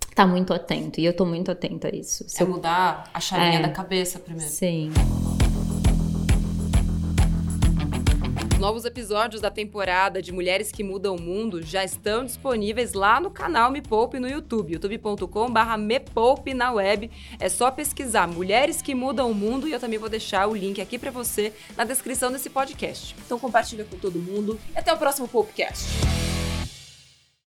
estar 0.00 0.24
tá 0.24 0.26
muito 0.26 0.52
atento. 0.52 1.00
E 1.00 1.04
eu 1.04 1.10
estou 1.10 1.26
muito 1.26 1.50
atenta 1.50 1.88
a 1.88 1.94
isso. 1.94 2.24
Se 2.26 2.42
é 2.42 2.46
eu... 2.46 2.48
mudar 2.48 3.04
a 3.12 3.20
chavinha 3.20 3.58
é, 3.58 3.62
da 3.62 3.68
cabeça 3.68 4.18
primeiro. 4.18 4.50
Sim. 4.50 4.90
Novos 8.58 8.84
episódios 8.84 9.40
da 9.40 9.50
temporada 9.50 10.20
de 10.20 10.32
Mulheres 10.32 10.72
que 10.72 10.82
Mudam 10.82 11.14
o 11.14 11.20
Mundo 11.20 11.62
já 11.62 11.84
estão 11.84 12.24
disponíveis 12.24 12.92
lá 12.92 13.20
no 13.20 13.30
canal 13.30 13.70
Me 13.70 13.80
Poupe 13.80 14.18
no 14.18 14.28
YouTube, 14.28 14.72
youtube.com.br 14.72 15.76
Me 15.78 16.00
Poupe 16.00 16.52
na 16.52 16.72
web. 16.72 17.08
É 17.38 17.48
só 17.48 17.70
pesquisar 17.70 18.26
Mulheres 18.26 18.82
que 18.82 18.94
Mudam 18.94 19.30
o 19.30 19.34
Mundo 19.34 19.68
e 19.68 19.72
eu 19.72 19.78
também 19.78 19.98
vou 19.98 20.08
deixar 20.08 20.48
o 20.48 20.56
link 20.56 20.80
aqui 20.80 20.98
para 20.98 21.12
você 21.12 21.52
na 21.76 21.84
descrição 21.84 22.32
desse 22.32 22.50
podcast. 22.50 23.14
Então 23.24 23.38
compartilha 23.38 23.84
com 23.84 23.96
todo 23.96 24.18
mundo 24.18 24.58
e 24.74 24.78
até 24.78 24.92
o 24.92 24.98
próximo 24.98 25.28
Popecast. 25.28 25.86